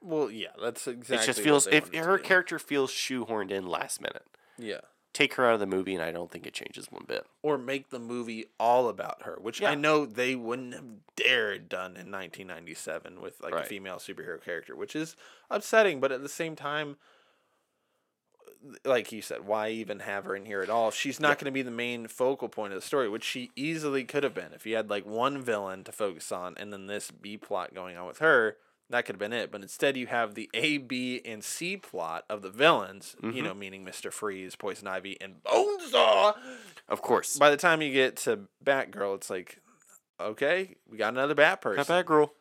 [0.00, 1.24] Well, yeah, that's exactly.
[1.24, 2.22] it just feels if her do.
[2.22, 4.24] character feels shoehorned in last minute.
[4.58, 4.80] yeah,
[5.16, 7.24] Take her out of the movie, and I don't think it changes one bit.
[7.40, 10.84] or make the movie all about her, which I know they wouldn't have
[11.16, 15.16] dared done in 1997 with like a female superhero character, which is
[15.50, 16.00] upsetting.
[16.00, 16.98] But at the same time,
[18.84, 20.90] like you said, why even have her in here at all?
[20.90, 21.34] She's not Yeah.
[21.36, 24.34] going to be the main focal point of the story, which she easily could have
[24.34, 27.72] been if you had like one villain to focus on and then this B plot
[27.74, 28.58] going on with her.
[28.90, 32.24] That could have been it, but instead you have the A, B, and C plot
[32.30, 33.16] of the villains.
[33.20, 33.42] You Mhm.
[33.42, 36.36] know, meaning Mister Freeze, Poison Ivy, and Bonesaw
[36.88, 39.58] Of course, by the time you get to Batgirl, it's like,
[40.20, 41.78] okay, we got another Bat person.
[41.78, 42.32] Not bad, girl.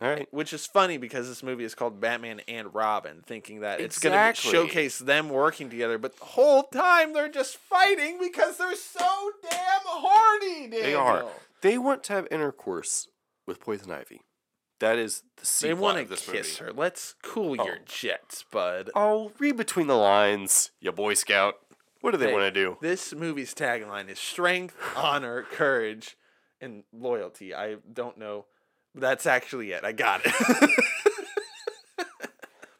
[0.00, 0.28] All right.
[0.32, 4.12] Which is funny because this movie is called Batman and Robin, thinking that it's going
[4.14, 9.32] to showcase them working together, but the whole time they're just fighting because they're so
[9.50, 10.68] damn horny.
[10.68, 10.82] Daniel.
[10.82, 11.24] They are.
[11.62, 13.08] They want to have intercourse
[13.46, 14.20] with Poison Ivy.
[14.80, 16.72] That is the they want of to this kiss movie.
[16.72, 16.78] her.
[16.78, 17.64] Let's cool oh.
[17.64, 17.84] your Oh.
[17.86, 18.90] jets, bud.
[18.94, 21.56] Oh, read between the lines, you Boy Scout.
[22.00, 22.76] What do they Hey, want to do?
[22.80, 26.16] This movie's tagline is strength, honor, courage,
[26.60, 27.52] and loyalty.
[27.54, 28.46] I don't know.
[28.94, 29.84] That's actually it.
[29.84, 30.70] I got it.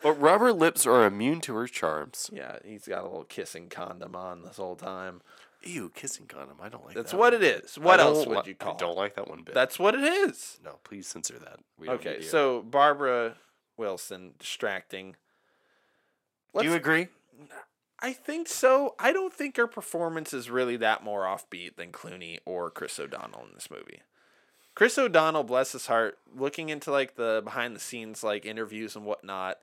[0.01, 2.31] But rubber lips are immune to her charms.
[2.33, 5.23] yeah, he's got a little kissing condom on this whole time.
[5.63, 6.57] Ew, kissing condom.
[6.63, 7.01] I don't like that.
[7.01, 7.77] That's that what it is.
[7.79, 8.97] I What else don't would li- you call I don't it?
[8.97, 9.55] like that one bit.
[9.55, 10.59] That's what it is.
[10.65, 11.59] no, please censor that.
[11.79, 13.35] We don't Okay, so Barbara
[13.77, 15.13] Wilson distracting.
[16.57, 17.09] do you Let's- agree?
[18.01, 18.95] I think so.
[19.01, 23.45] I don't think her performance is really that more offbeat than Clooney or Chris O'Donnell
[23.47, 24.03] in this movie.
[24.77, 29.05] Chris O'Donnell, bless his heart, looking into like the behind the scenes like interviews and
[29.05, 29.59] whatnot.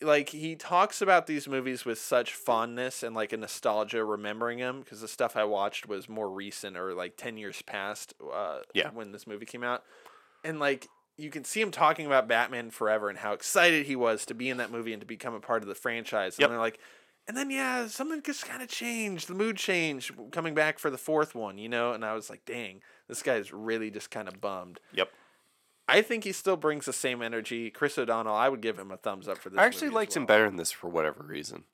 [0.00, 4.80] Like he talks about these movies with such fondness and like a nostalgia, remembering them
[4.80, 8.12] because the stuff I watched was more recent or like ten years past.
[8.32, 8.90] Uh, Yeah.
[8.90, 9.84] when this movie came out,
[10.42, 14.26] and like you can see him talking about Batman Forever and how excited he was
[14.26, 16.36] to be in that movie and to become a part of the franchise.
[16.38, 16.48] Yep.
[16.48, 16.80] And they're like,
[17.28, 19.28] and then yeah, something just kind of changed.
[19.28, 21.92] The mood changed coming back for the fourth one, you know.
[21.92, 24.80] And I was like, dang, this guy's really just kind of bummed.
[24.92, 25.08] Yep.
[25.86, 27.70] I think he still brings the same energy.
[27.70, 29.58] Chris O'Donnell, I would give him a thumbs up for this.
[29.58, 31.64] I actually liked him better in this for whatever reason.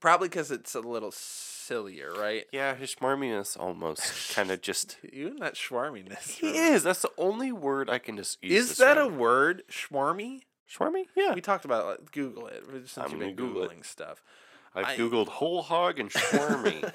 [0.00, 2.44] Probably because it's a little sillier, right?
[2.52, 4.96] Yeah, his smarminess almost kind of just.
[5.12, 6.28] Even that schwarminess.
[6.28, 6.82] He is.
[6.82, 8.70] That's the only word I can just use.
[8.72, 9.62] Is that a word?
[9.70, 10.42] Schwarmy?
[10.70, 11.04] Schwarmy?
[11.16, 11.34] Yeah.
[11.34, 12.12] We talked about it.
[12.12, 13.70] Google it since I'm you've been Google it.
[13.70, 14.22] googling stuff.
[14.74, 16.90] I've I- googled whole hog and schwarmy.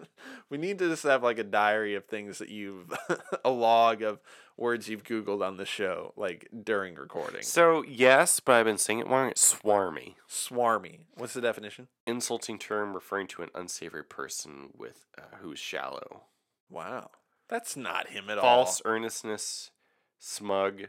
[0.50, 2.92] we need to just have like a diary of things that you've
[3.44, 4.18] a log of
[4.60, 9.00] words you've googled on the show like during recording so yes, but I've been saying
[9.00, 9.30] it wrong.
[9.30, 10.16] It's swarmy.
[10.28, 16.24] swarmy what's the definition Insulting term referring to an unsavory person with uh, who's shallow.
[16.68, 17.10] wow
[17.48, 18.64] that's not him at all.
[18.64, 19.72] False earnestness,
[20.20, 20.82] smug,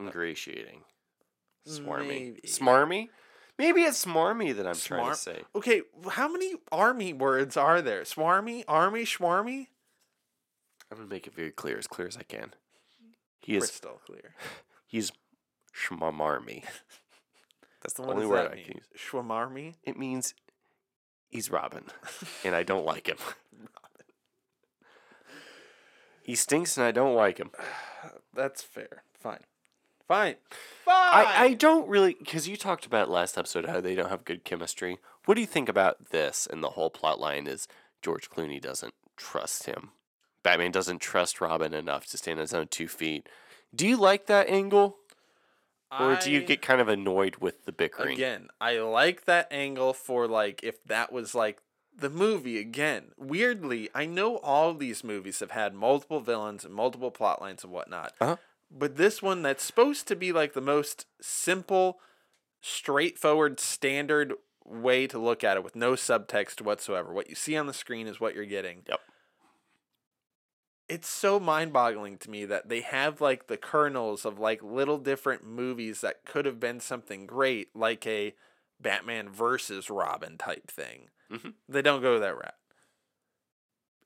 [0.00, 0.82] ingratiating.
[1.68, 2.06] Swarmy.
[2.06, 2.40] Maybe.
[2.46, 3.08] Smarmy?
[3.58, 5.42] Maybe it's smarmy that I'm trying to say.
[5.56, 9.68] okay how many army words are there swarmy army schwarmy
[10.90, 12.52] I'm gonna make it very clear, as clear as I can.
[13.44, 14.34] He is crystal clear
[14.86, 15.12] he's
[15.74, 16.64] schmamarmy.
[17.82, 18.86] That's the what only word I mean can use.
[18.98, 20.34] schwamarmy It means
[21.28, 21.84] he's Robin,
[22.44, 23.18] and I don't like him.
[26.22, 27.50] he stinks, and I don't like him.
[28.34, 29.38] that's fair fine
[30.08, 30.34] fine
[30.84, 34.24] fine I, I don't really because you talked about last episode how they don't have
[34.24, 34.98] good chemistry.
[35.24, 36.46] What do you think about this?
[36.50, 37.68] And the whole plot line is
[38.02, 39.92] George Clooney doesn't trust him.
[40.44, 43.28] Batman doesn't trust Robin enough to stand on his own two feet.
[43.74, 44.98] Do you like that angle,
[45.98, 48.12] or do you get kind of annoyed with the bickering?
[48.12, 51.60] Again, I like that angle for like if that was like
[51.96, 53.12] the movie again.
[53.16, 57.72] Weirdly, I know all these movies have had multiple villains and multiple plot lines and
[57.72, 58.12] whatnot.
[58.20, 58.36] Uh-huh.
[58.70, 62.00] But this one that's supposed to be like the most simple,
[62.60, 64.34] straightforward, standard
[64.64, 67.12] way to look at it with no subtext whatsoever.
[67.12, 68.82] What you see on the screen is what you're getting.
[68.88, 69.00] Yep.
[70.94, 75.44] It's so mind-boggling to me that they have like the kernels of like little different
[75.44, 78.34] movies that could have been something great, like a
[78.80, 81.08] Batman versus Robin type thing.
[81.32, 81.54] Mhm.
[81.68, 82.54] They don't go that route.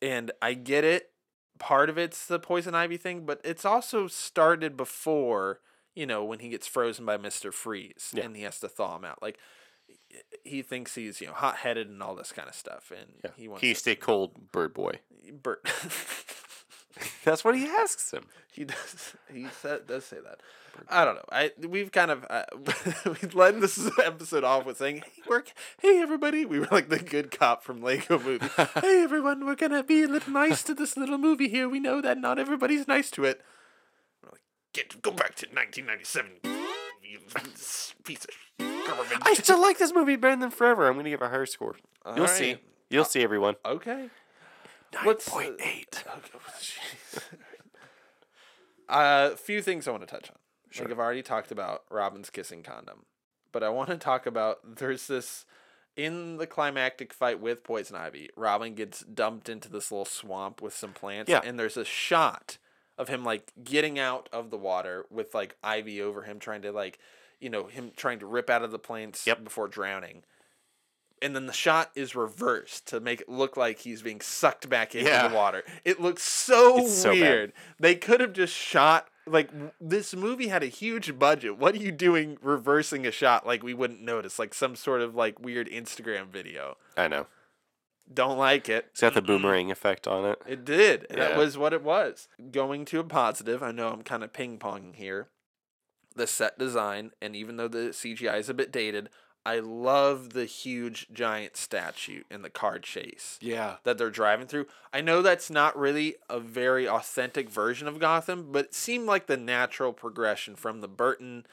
[0.01, 1.11] And I get it.
[1.59, 5.61] Part of it's the poison ivy thing, but it's also started before,
[5.95, 7.53] you know, when he gets frozen by Mr.
[7.53, 8.25] Freeze Yeah.
[8.25, 9.21] and he has to thaw him out.
[9.21, 9.39] Like
[10.45, 12.91] he thinks he's, you know, hot headed and all this kind of stuff.
[12.97, 13.31] And Yeah.
[13.37, 15.01] he wants Can you to- stay cold, bird boy?
[15.33, 15.61] Bert
[17.25, 18.27] That's what he asks him.
[18.53, 19.15] He does.
[19.33, 20.41] He said, does say that.
[20.89, 21.25] I don't know.
[21.31, 22.45] I we've kind of uh,
[23.05, 25.43] we've led this episode off with saying, "Hey, we're
[25.81, 28.47] hey everybody." We were like the good cop from Lego Movie.
[28.81, 31.69] hey everyone, we're gonna be a little nice to this little movie here.
[31.69, 33.43] We know that not everybody's nice to it.
[34.23, 34.43] We're like,
[34.73, 36.31] get go back to 1997.
[37.03, 37.21] You
[38.05, 39.19] piece of garbage.
[39.23, 40.87] I still like this movie better than Forever.
[40.87, 41.77] I'm going to give a higher score.
[42.17, 42.57] You'll see.
[42.91, 43.57] You'll see, everyone.
[43.65, 44.09] Okay.
[44.95, 46.05] Nine Let's, uh, point eight.
[48.89, 50.37] A few things I want to touch on.
[50.71, 50.85] Sure.
[50.85, 53.05] Like I've already talked about Robin's kissing condom,
[53.53, 55.45] but I want to talk about there's this
[55.97, 58.29] in the climactic fight with Poison Ivy.
[58.37, 61.41] Robin gets dumped into this little swamp with some plants, Yeah.
[61.45, 62.59] and there's a shot
[62.97, 66.73] of him like getting out of the water with like Ivy over him, trying to
[66.73, 66.99] like,
[67.41, 69.45] you know, him trying to rip out of the plants Yep.
[69.45, 70.23] before drowning.
[71.23, 74.95] And then the shot is reversed to make it look like he's being sucked back
[74.95, 75.29] into Yeah.
[75.29, 75.63] the water.
[75.85, 77.53] It looks so It's so weird.
[77.81, 79.51] They could have just shot like
[79.81, 81.59] this movie had a huge budget.
[81.59, 85.15] What are you doing reversing a shot like we wouldn't notice like some sort of
[85.15, 86.77] like weird Instagram video?
[86.97, 87.27] I know.
[88.13, 88.87] Don't like it.
[88.93, 90.41] It's got the boomerang effect on it.
[90.47, 91.07] It did.
[91.11, 92.27] That was what it was.
[92.51, 95.29] Going to a positive, I know I'm kind of ping ponging here.
[96.17, 99.11] The set design, and even though the CGI is a bit dated,
[99.49, 103.77] I love the huge giant statue in the car chase Yeah.
[103.85, 104.67] that they're driving through.
[104.93, 109.27] I know that's not really a very authentic version of Gotham, but it seemed like
[109.27, 111.47] the natural progression from the Burton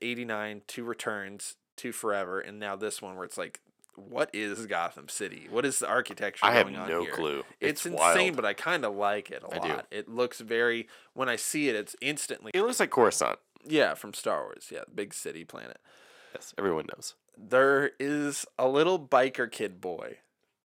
[0.00, 3.60] 89 to Returns to Forever, and now this one where it's like,
[3.94, 5.48] what is Gotham City?
[5.50, 7.12] What is the architecture I have going on no here?
[7.12, 7.38] clue.
[7.60, 7.98] It's, It's insane,
[8.28, 8.36] wild.
[8.36, 9.68] but I kind of like it a I do.
[9.74, 9.86] lot.
[9.90, 10.88] It looks very.
[11.14, 13.38] When I see it, it's instantly It looks like Coruscant.
[13.66, 14.68] yeah from Star Wars.
[14.70, 15.78] Yeah, big city planet.
[16.34, 17.14] Yes, everyone knows.
[17.36, 20.18] There is a little biker kid boy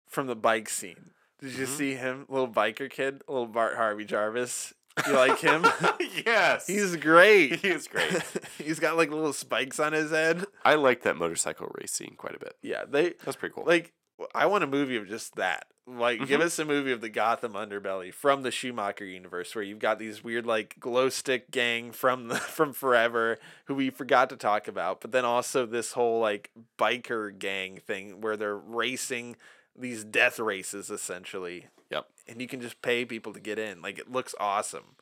[0.08, 1.12] from the bike scene.
[1.40, 1.78] Did you Mhm.
[1.78, 2.26] see him?
[2.30, 4.74] Little biker kid, little Bart Harvey Jarvis.
[5.06, 5.66] You like him?
[6.26, 6.68] yes.
[6.68, 7.60] He's great.
[7.60, 8.24] he is great.
[8.58, 10.46] He's got like little spikes on his head.
[10.64, 12.56] I like that motorcycle race scene quite a bit.
[12.62, 13.66] Yeah, they That's pretty cool.
[13.66, 13.92] like.
[14.34, 15.68] I want a movie of just that.
[15.88, 16.46] Like, give Mhm.
[16.46, 20.24] us a movie of the Gotham underbelly from the Schumacher universe, where you've got these
[20.24, 25.00] weird like glow stick gang from the from Forever, who we forgot to talk about,
[25.02, 26.50] but then also this whole like
[26.80, 29.36] biker gang thing where they're racing
[29.76, 31.68] these death races essentially.
[31.92, 32.08] Yep.
[32.28, 33.82] And you can just pay people to get in.
[33.84, 34.96] Like, it looks awesome.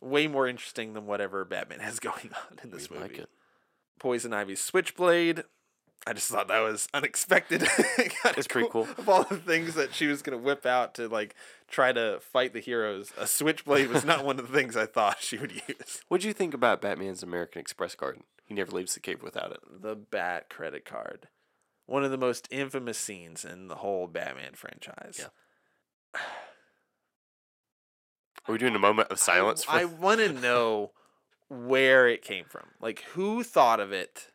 [0.00, 3.08] Way more interesting than whatever Batman has going on in this We movie.
[3.10, 3.28] like it.
[3.98, 5.42] Poison Ivy's Switchblade.
[6.06, 7.66] I just thought that was unexpected.
[8.36, 8.86] It's pretty cool.
[8.96, 11.34] Of all the things that she was gonna whip out to like
[11.68, 15.20] try to fight the heroes, a switchblade was not one of the things I thought
[15.20, 16.02] she would use.
[16.08, 18.20] What do you think about Batman's American Express card?
[18.44, 19.60] He never leaves the cave without it.
[19.82, 21.28] The Bat credit card,
[21.86, 25.16] one of the most infamous scenes in the whole Batman franchise.
[26.14, 26.20] Yeah.
[28.46, 29.64] Are we doing a moment of silence?
[29.68, 30.92] I, for- want to know
[31.48, 32.68] where it came from.
[32.80, 34.28] Like who thought of it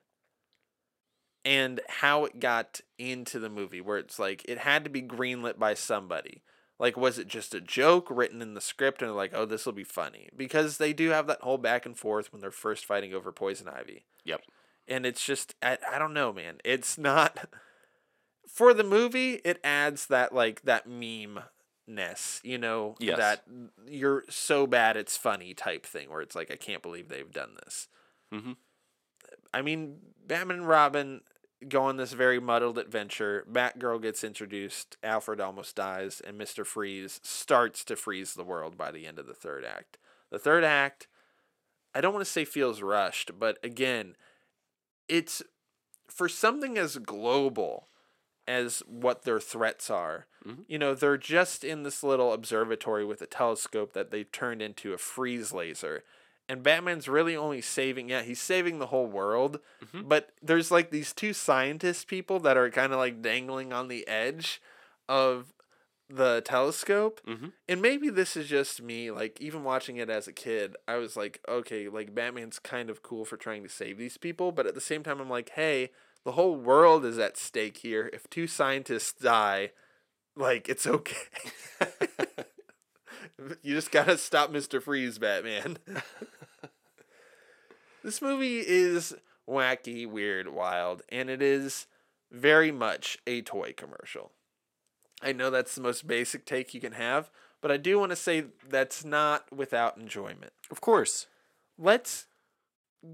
[1.46, 5.58] and how it got into the movie where it's like it had to be greenlit
[5.60, 6.41] by somebody.
[6.80, 9.74] Like was it just a joke written in the script and like, "Oh, this will
[9.74, 13.14] be funny." Because they do have that whole back and forth when they're first fighting
[13.14, 14.06] over Poison Ivy.
[14.26, 14.41] Yep.
[14.88, 16.58] And it's just I, I don't know, man.
[16.66, 17.48] It's not
[18.48, 21.39] for the movie, it adds that like that meme
[21.88, 23.18] ness, you know, Yes.
[23.18, 23.44] that
[23.88, 27.56] you're so bad it's funny type thing where it's like I can't believe they've done
[27.64, 27.88] this.
[28.34, 28.58] Mhm.
[29.54, 31.22] I mean, Batman and Robin
[31.70, 33.45] go on this very muddled adventure.
[33.51, 36.66] Batgirl gets introduced, Alfred almost dies, and Mr.
[36.66, 39.97] Freeze starts to freeze the world by the end of the third act.
[40.30, 41.07] The third act,
[41.93, 44.16] I don't want to say feels rushed, but again,
[45.07, 45.41] it's
[46.07, 47.89] for something as global
[48.47, 50.28] as what their threats are.
[50.45, 50.66] Mhm.
[50.68, 54.93] You know, they're just in this little observatory with a telescope that they've turned into
[54.93, 56.03] a freeze laser.
[56.54, 59.60] And Batman's really only saving, yeah, he's saving the whole world.
[59.86, 60.08] Mhm.
[60.08, 64.08] But there's like these two scientist people that are kind of like dangling on the
[64.08, 64.62] edge
[65.10, 65.51] of
[66.08, 67.22] the telescope.
[67.26, 67.54] Mhm.
[67.68, 71.18] And maybe this is just me, like, even watching it as a kid, I was
[71.18, 74.51] like, okay, like, Batman's kind of cool for trying to save these people.
[74.51, 75.89] But at the same time, I'm like, hey,
[76.24, 78.12] the whole world is at stake here.
[78.14, 79.72] If two scientists die,
[80.36, 81.28] like, it's okay.
[83.61, 84.81] you just gotta stop Mr.
[84.81, 85.77] Freeze, Batman.
[88.03, 89.15] this movie is
[89.49, 91.88] wacky, weird, wild, and it is
[92.31, 94.31] very much a toy commercial.
[95.21, 97.29] I know that's the most basic take you can have,
[97.61, 100.51] but I do want to say that's not without enjoyment.
[100.69, 101.27] Of course.
[101.77, 102.27] Let's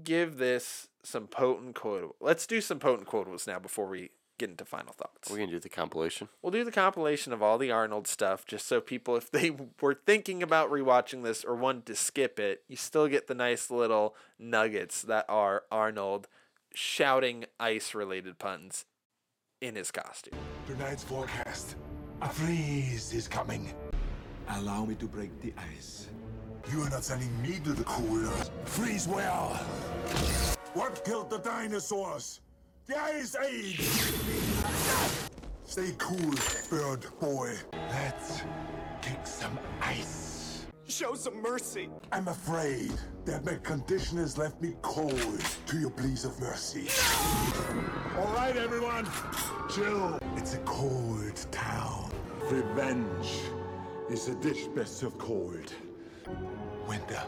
[0.02, 2.14] give this some potent quotables.
[2.20, 4.10] Let's do some potent quotables now before we
[4.40, 5.30] get into final thoughts.
[5.30, 6.28] We're gonna do the compilation.
[6.42, 9.94] We'll do the compilation of all the Arnold stuff just so people, if they were
[9.94, 14.16] thinking about rewatching this or wanted to skip it, you still get the nice little
[14.38, 16.26] nuggets that are Arnold
[16.74, 18.86] shouting ice related puns
[19.60, 20.34] in his costume.
[20.66, 21.76] Tonight's forecast.
[22.22, 23.74] A freeze is coming.
[24.48, 26.08] Allow me to break the ice.
[26.72, 28.30] You are not sending me to the cooler.
[28.64, 29.48] Freeze well.
[30.74, 32.40] What killed the dinosaurs?
[32.90, 33.88] The Ice Age.
[35.64, 36.34] Stay cool,
[36.68, 37.54] bird boy.
[37.72, 38.42] Let's
[39.00, 40.66] kick some ice.
[40.88, 41.88] Show some mercy.
[42.10, 42.90] I'm afraid
[43.26, 46.88] that my condition has left me cold to your pleas of mercy.
[48.18, 49.06] All right, everyone,
[49.72, 50.18] chill.
[50.34, 52.10] It's a cold town.
[52.50, 53.38] Revenge
[54.10, 55.72] is a dish best served cold.
[56.88, 57.22] Winter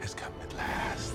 [0.00, 1.12] has come at last.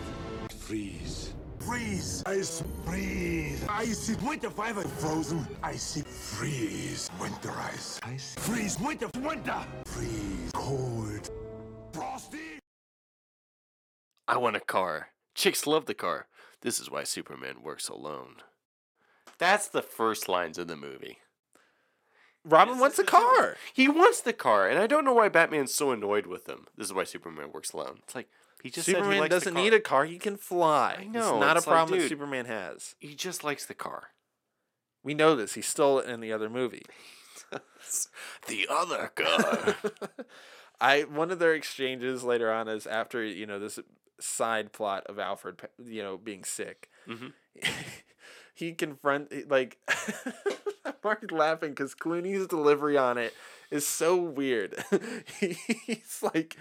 [0.55, 1.33] Freeze.
[1.69, 2.23] Freeze!
[2.25, 3.63] Ice freeze!
[3.69, 5.45] Icy winter fiber frozen.
[5.61, 7.11] Icy freeze.
[7.21, 7.99] Winter ice.
[8.01, 8.33] Ice.
[8.39, 9.61] Freeze winter winter.
[9.85, 11.29] Freeze cold.
[11.91, 12.57] Frosty!
[14.27, 15.09] I want a car.
[15.35, 16.25] Chicks love the car.
[16.61, 18.37] This is why Superman works alone.
[19.37, 21.19] That's the first lines of the movie.
[22.43, 23.57] Robin wants a car.
[23.73, 26.65] He wants the car, and I don't know why Batman's so annoyed with him.
[26.75, 27.99] This is why Superman works alone.
[28.05, 28.27] It's like
[28.63, 30.05] he just said he Superman likes doesn't need a car.
[30.05, 30.95] He can fly.
[30.99, 32.09] I It's not it's a like, problem that.
[32.09, 32.95] Superman has.
[32.99, 34.09] He just likes the car.
[35.03, 35.53] We know this.
[35.53, 36.83] He stole it in the other movie.
[38.47, 39.75] The other car.
[40.81, 43.79] I one of their exchanges later on is after you know this
[44.19, 46.89] side plot of Alfred, you know, being sick.
[47.07, 47.33] Mhm.
[48.53, 49.77] he confront like
[50.85, 53.33] I'm already laughing because Clooney's delivery on it
[53.71, 54.75] is so weird.
[55.39, 56.55] he's like,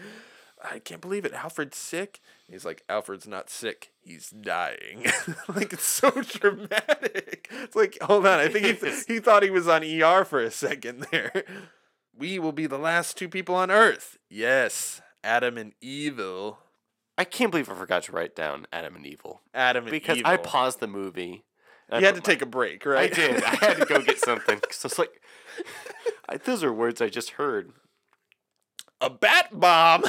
[0.65, 1.33] I can't believe it.
[1.33, 2.21] Alfred's sick.
[2.51, 3.93] He's like, Alfred's not sick.
[4.01, 5.05] He's dying.
[5.49, 7.49] like it's so dramatic.
[7.53, 8.39] It's like, hold on.
[8.41, 11.45] I think he, th- he thought he was on ER for a second there.
[12.17, 14.19] We will be the last two people on Earth.
[14.29, 16.59] Yes, Adam and Evil.
[17.17, 20.31] I can't believe I forgot to write down Adam and Evil Adam and because Evil.
[20.31, 21.45] I paused the movie.
[21.93, 23.11] You had to my- take a break, right?
[23.11, 23.43] I did.
[23.45, 24.61] I had to go get something.
[24.71, 25.23] So it's like,
[26.29, 27.73] I, those are words I just heard.
[29.01, 30.05] A bat bomb.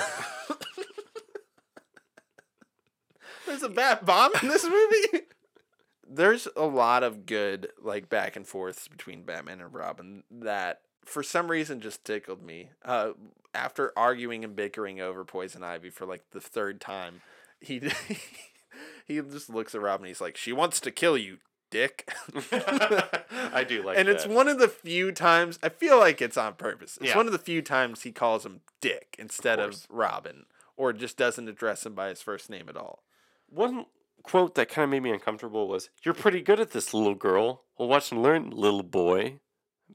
[3.46, 5.26] There's a bat bomb in this movie.
[6.08, 11.24] There's a lot of good like back and forths between Batman and Robin that for
[11.24, 12.70] some reason just tickled me.
[12.84, 13.12] Uh,
[13.54, 17.22] after arguing and bickering over Poison Ivy for like the third time,
[17.60, 17.80] he
[19.06, 20.08] he just looks at Robin.
[20.08, 21.38] He's like, "She wants to kill you,
[21.70, 22.10] dick."
[22.52, 24.00] I do like that.
[24.00, 24.16] and that.
[24.16, 26.98] it's one of the few times I feel like it's on purpose.
[27.02, 27.18] It's Yeah.
[27.18, 29.88] one of the few times he calls him Dick instead of, course.
[29.90, 30.46] Robin,
[30.78, 33.04] or just doesn't address him by his first name at all.
[33.48, 33.86] One
[34.24, 37.64] quote that kind of made me uncomfortable was, "You're pretty good at this, little girl.
[37.78, 39.40] Well, watch and learn, little boy."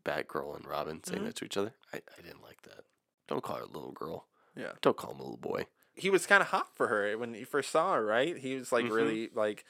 [0.05, 1.27] Batgirl and Robin saying Mhm.
[1.27, 1.73] that to each other.
[1.93, 2.85] I, I didn't like that.
[3.29, 4.27] Don't call her little girl.
[4.57, 4.73] Yeah.
[4.83, 5.67] Don't call him a little boy.
[5.95, 8.37] He was kind of hot for her when he first saw her, right?
[8.37, 8.93] He was like Mhm.
[8.95, 9.65] really like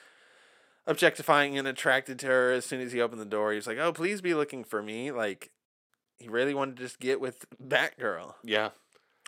[0.87, 3.51] objectifying and attracted to her as soon as he opened the door.
[3.53, 5.51] He was like, "Oh, please be looking for me." Like
[6.19, 8.71] he really wanted to just get with Batgirl, Yeah.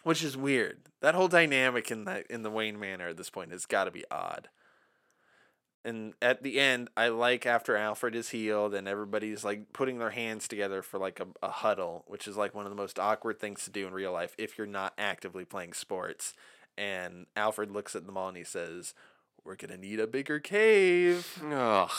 [0.04, 0.82] which is weird.
[1.00, 3.90] That whole dynamic in that in the Wayne Manor at this point has got to
[3.90, 4.48] be odd.
[5.84, 10.10] And at the end, I like after Alfred is healed and everybody's like putting their
[10.10, 13.38] hands together for like a, a huddle, which is like one of the most awkward
[13.38, 16.34] things to do in real life if you're not actively playing sports.
[16.76, 18.94] And Alfred looks at them all and he says,
[19.46, 21.40] We're gonna need a bigger cave.
[21.50, 21.90] Ugh.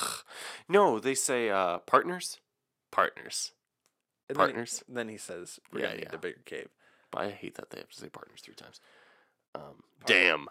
[0.67, 2.39] No, they say uh, partners.
[2.91, 3.53] Partners.
[4.29, 4.83] And then he- Partners?
[4.89, 6.15] Then he, says, We're Yeah, gonna need yeah.
[6.15, 6.67] a bigger cave.
[7.11, 8.81] But I hate that they have to say partners three times.
[9.55, 10.47] Um, damn.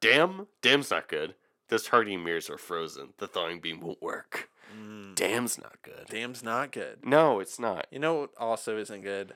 [0.00, 0.48] Damn?
[0.62, 1.36] Damn's not good.
[1.68, 3.14] The charging mirrors are frozen.
[3.18, 4.50] The thawing beam won't work.
[4.76, 6.06] Mm, Damn's not good.
[6.10, 7.04] damn's not good.
[7.04, 7.86] No, it's not.
[7.90, 9.34] You know what also isn't good?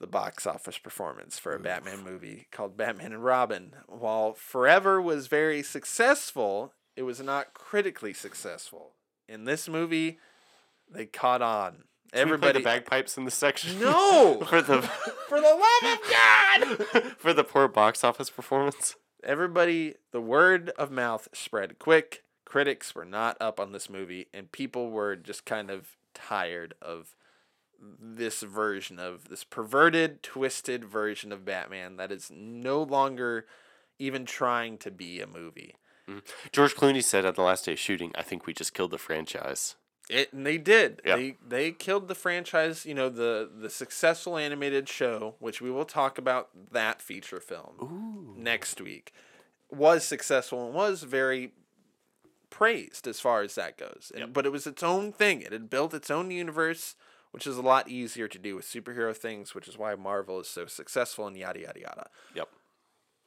[0.00, 3.74] The box office performance for a Batman movie called Batman and Robin.
[3.88, 8.92] While Forever was very successful, it was not critically successful.
[9.28, 10.18] In this movie,
[10.88, 11.84] they caught on.
[12.12, 13.80] Can Everybody the bagpipes in this section.
[13.80, 14.40] No!
[14.48, 14.82] for the
[15.28, 17.04] For the love of God!
[17.18, 18.96] for the poor box office performance.
[19.22, 22.22] Everybody, the word of mouth spread quick.
[22.46, 27.14] Critics were not up on this movie, and people were just kind of tired of
[27.80, 33.46] this version of this perverted, twisted version of Batman that is no longer
[33.98, 35.74] even trying to be a movie.
[36.08, 36.22] Mm.
[36.52, 38.98] George Clooney said on the last day of shooting, "I think we just killed the
[38.98, 39.76] franchise."
[40.08, 41.02] It and they did.
[41.04, 41.16] Yeah.
[41.16, 45.84] They they killed the franchise, you know, the the successful animated show, which we will
[45.84, 48.40] talk about that feature film Ooh.
[48.40, 49.12] next week.
[49.70, 51.52] Was successful and was very
[52.48, 54.10] praised as far as that goes.
[54.14, 55.42] And, But it was its own thing.
[55.42, 56.96] It had built its own universe,
[57.30, 60.48] which is a lot easier to do with superhero things, which is why Marvel is
[60.48, 62.06] so successful and yada yada yada.
[62.34, 62.48] Yep.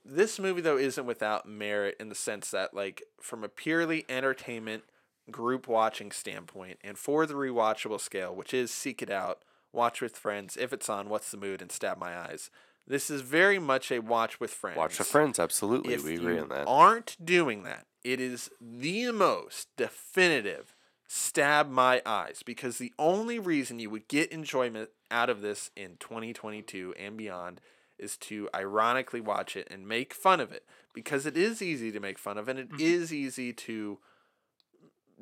[0.04, 4.84] This movie though isn't without merit in the sense that like from a purely entertainment
[5.30, 10.18] group watching standpoint and for the rewatchable scale, which is seek it out, watch with
[10.18, 12.50] friends, if it's on, what's the mood, and stab my eyes.
[12.88, 14.78] This is very much a watch with friends.
[14.78, 15.40] Watch with friends.
[15.40, 16.66] Absolutely, If we agree on that.
[16.68, 20.76] aren't doing that, it is the most definitive
[21.14, 25.98] stab my eyes because the only reason you would get enjoyment out of this in
[26.00, 27.60] 2022 and beyond
[28.00, 32.00] is to ironically watch it and make fun of it because it is easy to
[32.00, 33.16] make fun of and it is Mm-hmm.
[33.16, 34.00] easy to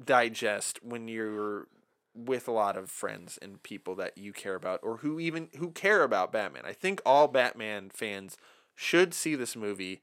[0.05, 1.67] digest when you're
[2.13, 5.71] with a lot of friends and people that you care about or who even who
[5.71, 6.63] care about Batman.
[6.65, 8.37] I think all Batman fans
[8.75, 10.01] should see this movie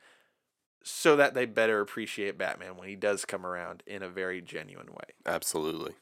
[0.89, 4.87] so that they better appreciate Batman when he does come around in a very genuine
[4.93, 5.15] way.
[5.27, 5.95] Absolutely.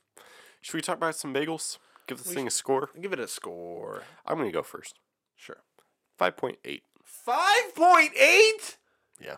[0.61, 1.79] Should we talk about some bagels?
[2.07, 2.91] Give this We thing a score.
[3.01, 4.03] Give it a score.
[4.27, 4.99] I'm gonna go first.
[5.37, 5.63] Sure.
[6.19, 6.83] Five point eight.
[7.27, 8.77] 5.8?
[9.21, 9.37] Yeah.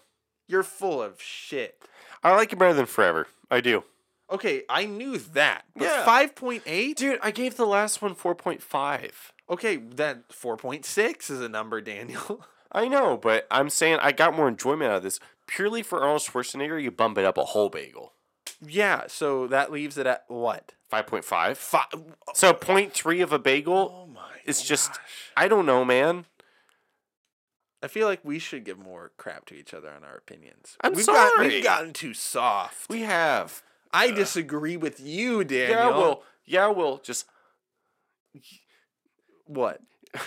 [0.48, 1.80] You're full of shit.
[2.22, 3.26] I like it better than Forever.
[3.50, 3.84] I do.
[4.30, 5.64] Okay, I knew that.
[5.76, 6.04] But Yeah.
[6.04, 6.96] 5.8?
[6.96, 9.12] Dude, I gave the last one 4.5.
[9.48, 12.44] Okay, that 4.6 is a number, Daniel.
[12.72, 15.20] I know, but I'm saying I got more enjoyment out of this.
[15.46, 18.12] Purely for Arnold Schwarzenegger, you bump it up a whole bagel.
[18.66, 20.72] yeah, so that leaves it at what?
[20.92, 21.56] 5.5.
[21.56, 21.86] Five.
[22.34, 24.20] So 0.3 of a bagel Oh my.
[24.44, 24.98] is just.
[25.36, 26.26] I don't know, man.
[27.82, 30.76] I feel like we should give more crap to each other on our opinions.
[30.80, 31.48] I'm we've Got, sorry.
[31.48, 32.88] we've gotten too soft.
[32.88, 33.62] We have.
[33.92, 35.78] I disagree with you, Daniel.
[35.78, 37.26] Yeah, we'll, yeah, we'll just,
[39.46, 39.80] What?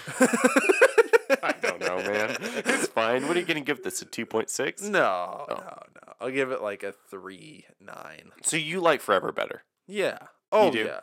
[1.97, 2.37] Know, man.
[2.39, 3.27] It's fine.
[3.27, 4.89] What are you going to give this, a 2.6?
[4.89, 5.45] No, Oh.
[5.49, 6.13] no, no.
[6.21, 8.31] I'll give it like a three nine.
[8.43, 9.63] So you like Forever better.
[9.87, 10.17] Yeah.
[10.51, 10.99] Oh yeah.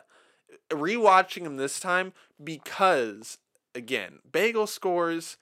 [0.71, 2.13] Uh, rewatching them this time
[2.43, 3.39] because
[3.73, 5.37] again, bagel scores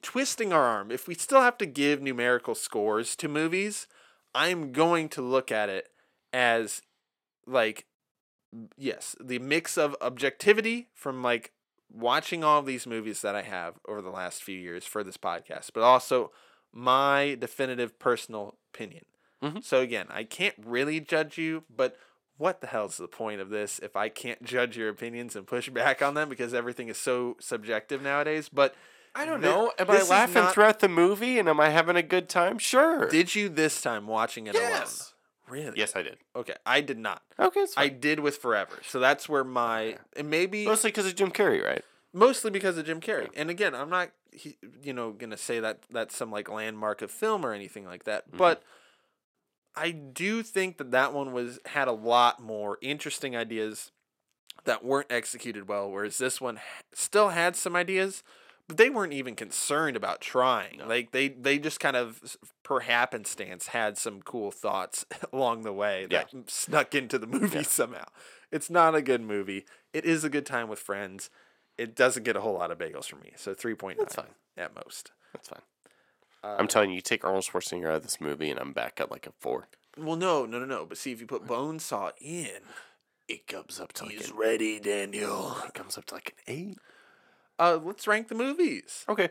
[0.00, 0.90] twisting our arm.
[0.92, 3.88] If we still have to give numerical scores to movies,
[4.34, 5.88] I'm going to look at it
[6.32, 6.82] as
[7.46, 7.86] like
[8.76, 11.50] yes, the mix of objectivity from like
[11.92, 15.16] watching all of these movies that I have over the last few years for this
[15.16, 16.32] podcast, but also
[16.72, 19.04] my definitive personal opinion.
[19.42, 19.62] Mhm.
[19.64, 21.96] So again, I can't really judge you, but
[22.38, 25.68] what the hell's the point of this if I can't judge your opinions and push
[25.70, 28.48] back on them because everything is so subjective nowadays?
[28.48, 28.74] But
[29.14, 29.72] I don't know.
[29.78, 32.56] Am I laughing not- throughout the movie and am I having a good time?
[32.58, 33.08] Sure.
[33.10, 35.00] did you this time watching it Yes.
[35.00, 35.08] alone?
[35.48, 35.72] Really?
[35.76, 36.18] yes, I did.
[36.36, 37.22] Okay, I did not.
[37.38, 38.78] Okay, it's I did with Forever.
[38.86, 41.84] So that's where my and maybe Mostly because of Jim Carrey, right?
[42.14, 43.28] mostly because of Jim Carrey.
[43.36, 47.10] And again, I'm not he- you know gonna say that that's some like landmark of
[47.10, 48.38] film or anything like that, Mm-hmm.
[48.38, 48.62] but
[49.74, 53.90] I do think that that one was had a lot more interesting ideas
[54.64, 56.60] that weren't executed well, whereas this one
[56.92, 58.22] still had some ideas,
[58.68, 60.80] but they weren't even concerned about trying.
[60.86, 66.06] Like they they just kind of per happenstance had some cool thoughts along the way
[66.10, 66.24] Yeah.
[66.32, 68.04] that snuck into the movie somehow.
[68.50, 69.64] It's not a good movie.
[69.92, 71.30] It is a good time with friends.
[71.78, 74.16] It doesn't get a whole lot of bagels from me, so three point nine That's
[74.16, 74.26] fine.
[74.56, 75.10] at most.
[75.32, 75.62] That's fine.
[76.44, 79.00] Uh, I'm telling you, you take Arnold Schwarzenegger out of this movie, and I'm back
[79.00, 79.68] at like a four.
[79.96, 80.84] Well, no, no, no, no.
[80.86, 82.60] But see, if you put Bonesaw in,
[83.28, 85.56] It comes up to like he's an, ready, Daniel.
[85.66, 86.78] it comes up to like an eight.
[87.58, 89.04] Uh, let's rank the movies.
[89.08, 89.30] Okay.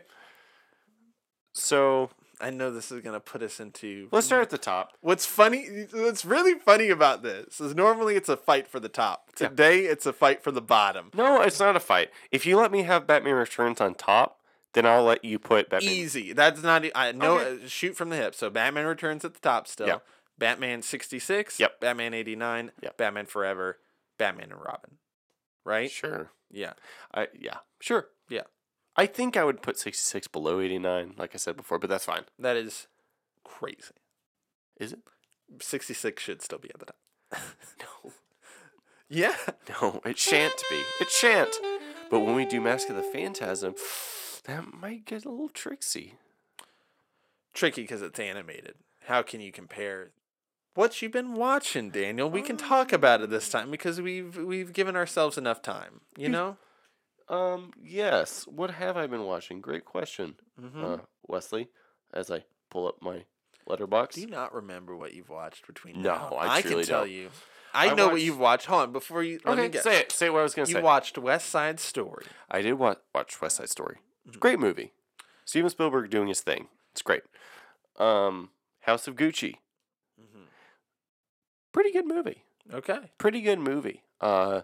[1.52, 2.10] So
[2.40, 4.08] I know this is gonna put us into.
[4.10, 4.92] let's start at the top.
[5.00, 5.86] What's funny?
[5.92, 9.34] What's really funny about this is normally it's a fight for the top.
[9.34, 11.10] Today it's a fight for the bottom.
[11.14, 12.10] No, it's not a fight.
[12.30, 14.38] If you let me have Batman Returns on top,
[14.72, 15.92] then I'll let you put Batman.
[15.92, 16.32] Easy.
[16.32, 16.84] That's not.
[16.94, 17.38] I know.
[17.38, 17.64] Okay.
[17.64, 18.34] uh, Shoot from the hip.
[18.34, 19.86] So Batman Returns at the top still.
[19.86, 19.98] Yeah.
[20.38, 21.60] Batman sixty six.
[21.60, 21.80] Yep.
[21.80, 22.72] Batman eighty nine.
[22.82, 22.96] Yep.
[22.96, 23.78] Batman Forever.
[24.18, 24.98] Batman and Robin.
[25.64, 25.90] Right.
[25.90, 26.30] Sure.
[26.50, 26.72] Yeah.
[27.14, 27.58] I yeah.
[27.80, 28.08] Sure.
[28.28, 28.42] Yeah.
[28.96, 32.24] I think I would put 66 below 89, like I said before, but that's fine.
[32.38, 32.88] That is
[33.44, 33.94] crazy.
[34.78, 35.00] Is it?
[35.60, 36.96] Sixty six should still be at the top.
[38.04, 38.12] No.
[39.08, 39.36] Yeah.
[39.68, 40.82] No, it shan't be.
[41.00, 41.54] It shan't.
[42.10, 43.74] But when we do Mask of the Phantasm,
[44.44, 46.14] that might get a little tricksy.
[47.52, 48.76] Tricky because it's animated.
[49.06, 50.12] How can you compare?
[50.74, 52.30] What you've been watching, Daniel?
[52.30, 56.00] We can talk about it this time because we've we've given ourselves enough time.
[56.16, 56.56] You know.
[57.28, 58.46] Um, yes.
[58.46, 59.60] What have I been watching?
[59.60, 60.84] Great question, Mm-hmm.
[60.84, 60.96] uh,
[61.26, 61.68] Wesley,
[62.12, 63.24] as I pull up my
[63.68, 64.12] Letterboxd.
[64.14, 66.36] Do you not remember what you've watched between No, now?
[66.38, 67.10] I can truly tell don't.
[67.12, 67.28] you.
[67.72, 68.66] I, I know what you've watched.
[68.66, 69.84] Hold on, before you let me okay, guess.
[69.84, 70.12] say it.
[70.12, 70.78] Say what I was going to say.
[70.78, 72.26] You watched West Side Story.
[72.50, 73.96] I did watch, watch West Side Story.
[74.28, 74.38] Mm-hmm.
[74.40, 74.92] Great movie.
[75.46, 76.68] Steven Spielberg doing his thing.
[76.90, 77.22] It's great.
[77.98, 78.50] Um,
[78.80, 79.54] House of Gucci.
[81.72, 81.80] Mm-hmm.
[81.80, 82.44] Pretty good movie.
[82.72, 82.98] Okay.
[83.18, 84.02] Pretty good movie.
[84.20, 84.62] Uh,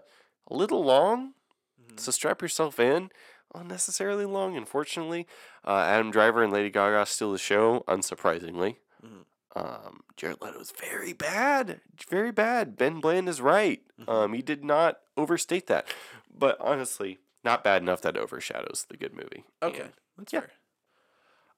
[0.49, 1.33] a little long,
[1.81, 1.97] Mm-hmm.
[1.97, 3.09] so strap yourself in.
[3.55, 5.25] Unnecessarily long, unfortunately.
[5.65, 8.75] Uh, Adam Driver and Lady Gaga steal the show, unsurprisingly.
[9.03, 9.25] Mhm.
[9.55, 12.77] Um, Jared Leto is very bad, very bad.
[12.77, 13.81] Ben Bland is right.
[13.99, 14.09] Mm-hmm.
[14.09, 15.87] Um, he did not overstate that,
[16.31, 19.45] but honestly, not bad enough that overshadows the good movie.
[19.63, 19.81] Okay.
[19.81, 20.41] And That's yeah.
[20.41, 20.51] fair.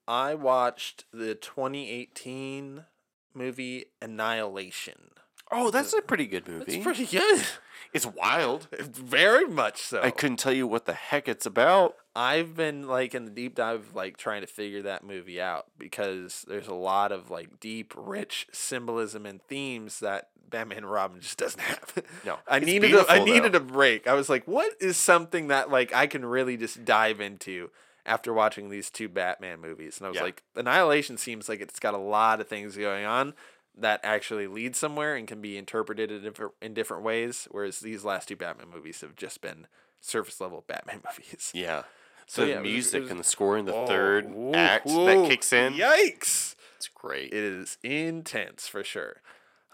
[0.07, 2.85] I watched the 2018
[3.33, 5.09] movie Annihilation.
[5.51, 6.75] Oh, that's a pretty good movie.
[6.75, 7.43] It's pretty good.
[7.93, 8.67] It's wild.
[8.79, 10.01] Very much so.
[10.01, 11.95] I couldn't tell you what the heck it's about.
[12.15, 16.45] I've been like in the deep dive, like trying to figure that movie out because
[16.47, 21.37] there's a lot of like deep, rich symbolism and themes that Batman and Robin just
[21.37, 21.93] doesn't have.
[22.25, 24.07] No, I needed a, I beautiful, needed a break.
[24.07, 27.71] I was like, what is something that like I can really just dive into
[28.05, 29.97] after watching these two Batman movies?
[29.97, 30.23] And I was Yeah.
[30.23, 33.33] like, Annihilation seems like it's got a lot of things going on
[33.77, 37.47] that actually lead somewhere and can be interpreted in different in different ways.
[37.51, 39.67] Whereas these last two Batman movies have just been
[39.99, 41.51] surface level Batman movies.
[41.53, 41.83] Yeah.
[42.27, 44.89] So, the yeah, was- music was- and the score in the Oh, third ooh, act
[44.89, 45.73] ooh, that kicks in.
[45.73, 46.55] Yikes!
[46.77, 47.33] It's great.
[47.33, 49.21] It is intense for sure.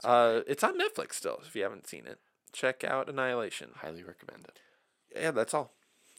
[0.04, 1.40] Uh, it's on Netflix still.
[1.48, 2.20] If you haven't seen it,
[2.54, 3.70] check out Annihilation.
[3.78, 4.60] Highly recommend it.
[5.16, 5.72] Yeah, that's all.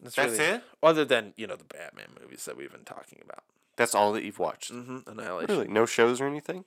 [0.02, 0.62] That's, That's really- it?
[0.82, 3.42] Other than you know the Batman movies that we've been talking about.
[3.76, 4.72] That's all that you've watched.
[4.72, 5.08] Mm-hmm.
[5.10, 5.54] Annihilation.
[5.54, 5.68] Really?
[5.68, 6.64] No shows or anything?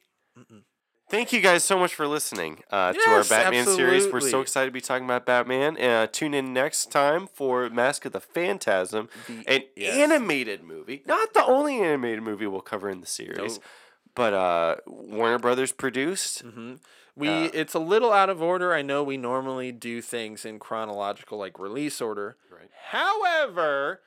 [1.11, 4.07] Thank you guys so much for listening uh, to our Yes, Batman series.
[4.07, 5.75] We're so excited to be talking about Batman.
[5.77, 9.97] Uh, tune in next time for Mask of the Phantasm, The- an yes.
[9.97, 11.03] animated movie.
[11.05, 13.63] Not the only animated movie we'll cover in the series, Nope.
[14.15, 16.45] but uh, Warner Brothers produced.
[16.45, 16.75] Mm-hmm.
[17.17, 18.73] We Uh, it's a little out of order.
[18.73, 22.37] I know we normally do things in chronological like release order.
[22.49, 22.69] Right.
[22.91, 23.99] However,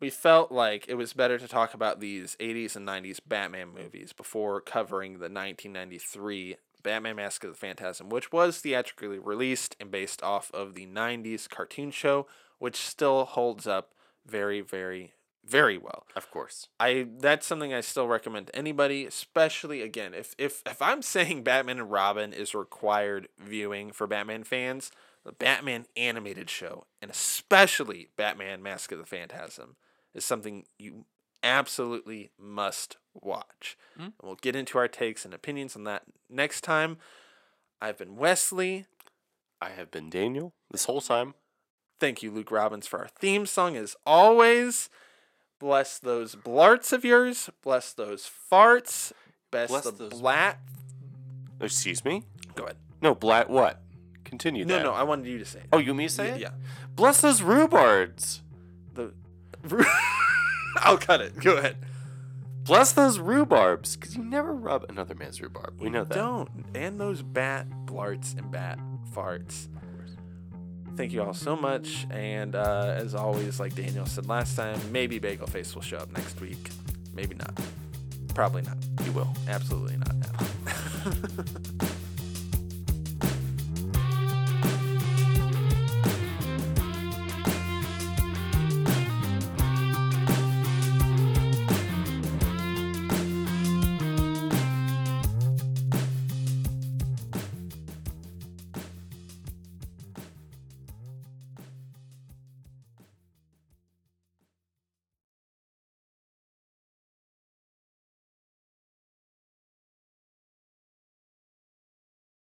[0.00, 4.12] we felt like it was better to talk about these 80s and 90s Batman movies
[4.12, 10.22] before covering the 1993 Batman Mask of the Phantasm, which was theatrically released and based
[10.22, 12.26] off of the 90s cartoon show,
[12.58, 13.92] which still holds up
[14.26, 15.12] very, very,
[15.44, 16.06] very well.
[16.16, 16.68] Of course.
[16.78, 21.42] I that's something I still recommend to anybody, especially again if if if I'm saying
[21.42, 24.90] Batman and Robin is required viewing for Batman fans,
[25.24, 29.76] the Batman animated show and especially Batman Mask of the Phantasm
[30.14, 31.04] is something you
[31.42, 33.76] absolutely must watch.
[33.96, 34.02] Hmm?
[34.02, 36.98] And we'll get into our takes and opinions on that next time.
[37.80, 38.86] I've been Wesley.
[39.60, 41.34] I have been Daniel this whole time.
[41.98, 44.88] Thank you, Luke Robbins, for our theme song as always.
[45.58, 47.50] Bless those blarts of yours.
[47.62, 49.12] Bless those farts.
[49.50, 50.58] Bless, Bless the those- blat.
[51.60, 52.24] Excuse me?
[52.54, 52.76] Go ahead.
[53.02, 53.82] No, Blat what?
[54.24, 54.82] Continue No, that.
[54.84, 55.66] no, I wanted you to say it.
[55.72, 56.40] Oh, you want me to say yeah, it?
[56.40, 56.50] yeah.
[56.94, 58.42] Bless those rhubards.
[58.94, 59.12] The.
[60.76, 61.38] I'll cut it.
[61.40, 61.76] Go ahead.
[62.64, 65.80] Bless those rhubarbs, because you never rub another man's rhubarb.
[65.80, 66.14] We know that.
[66.14, 66.50] Don't.
[66.74, 68.78] And those bat blarts and bat
[69.14, 69.68] farts.
[70.96, 72.06] Thank you all so much.
[72.10, 76.12] And uh, as always, like Daniel said last time, maybe Bagel Face will show up
[76.12, 76.70] next week.
[77.14, 77.58] Maybe not.
[78.34, 78.76] Probably not.
[79.02, 79.32] He will.
[79.48, 80.14] Absolutely not.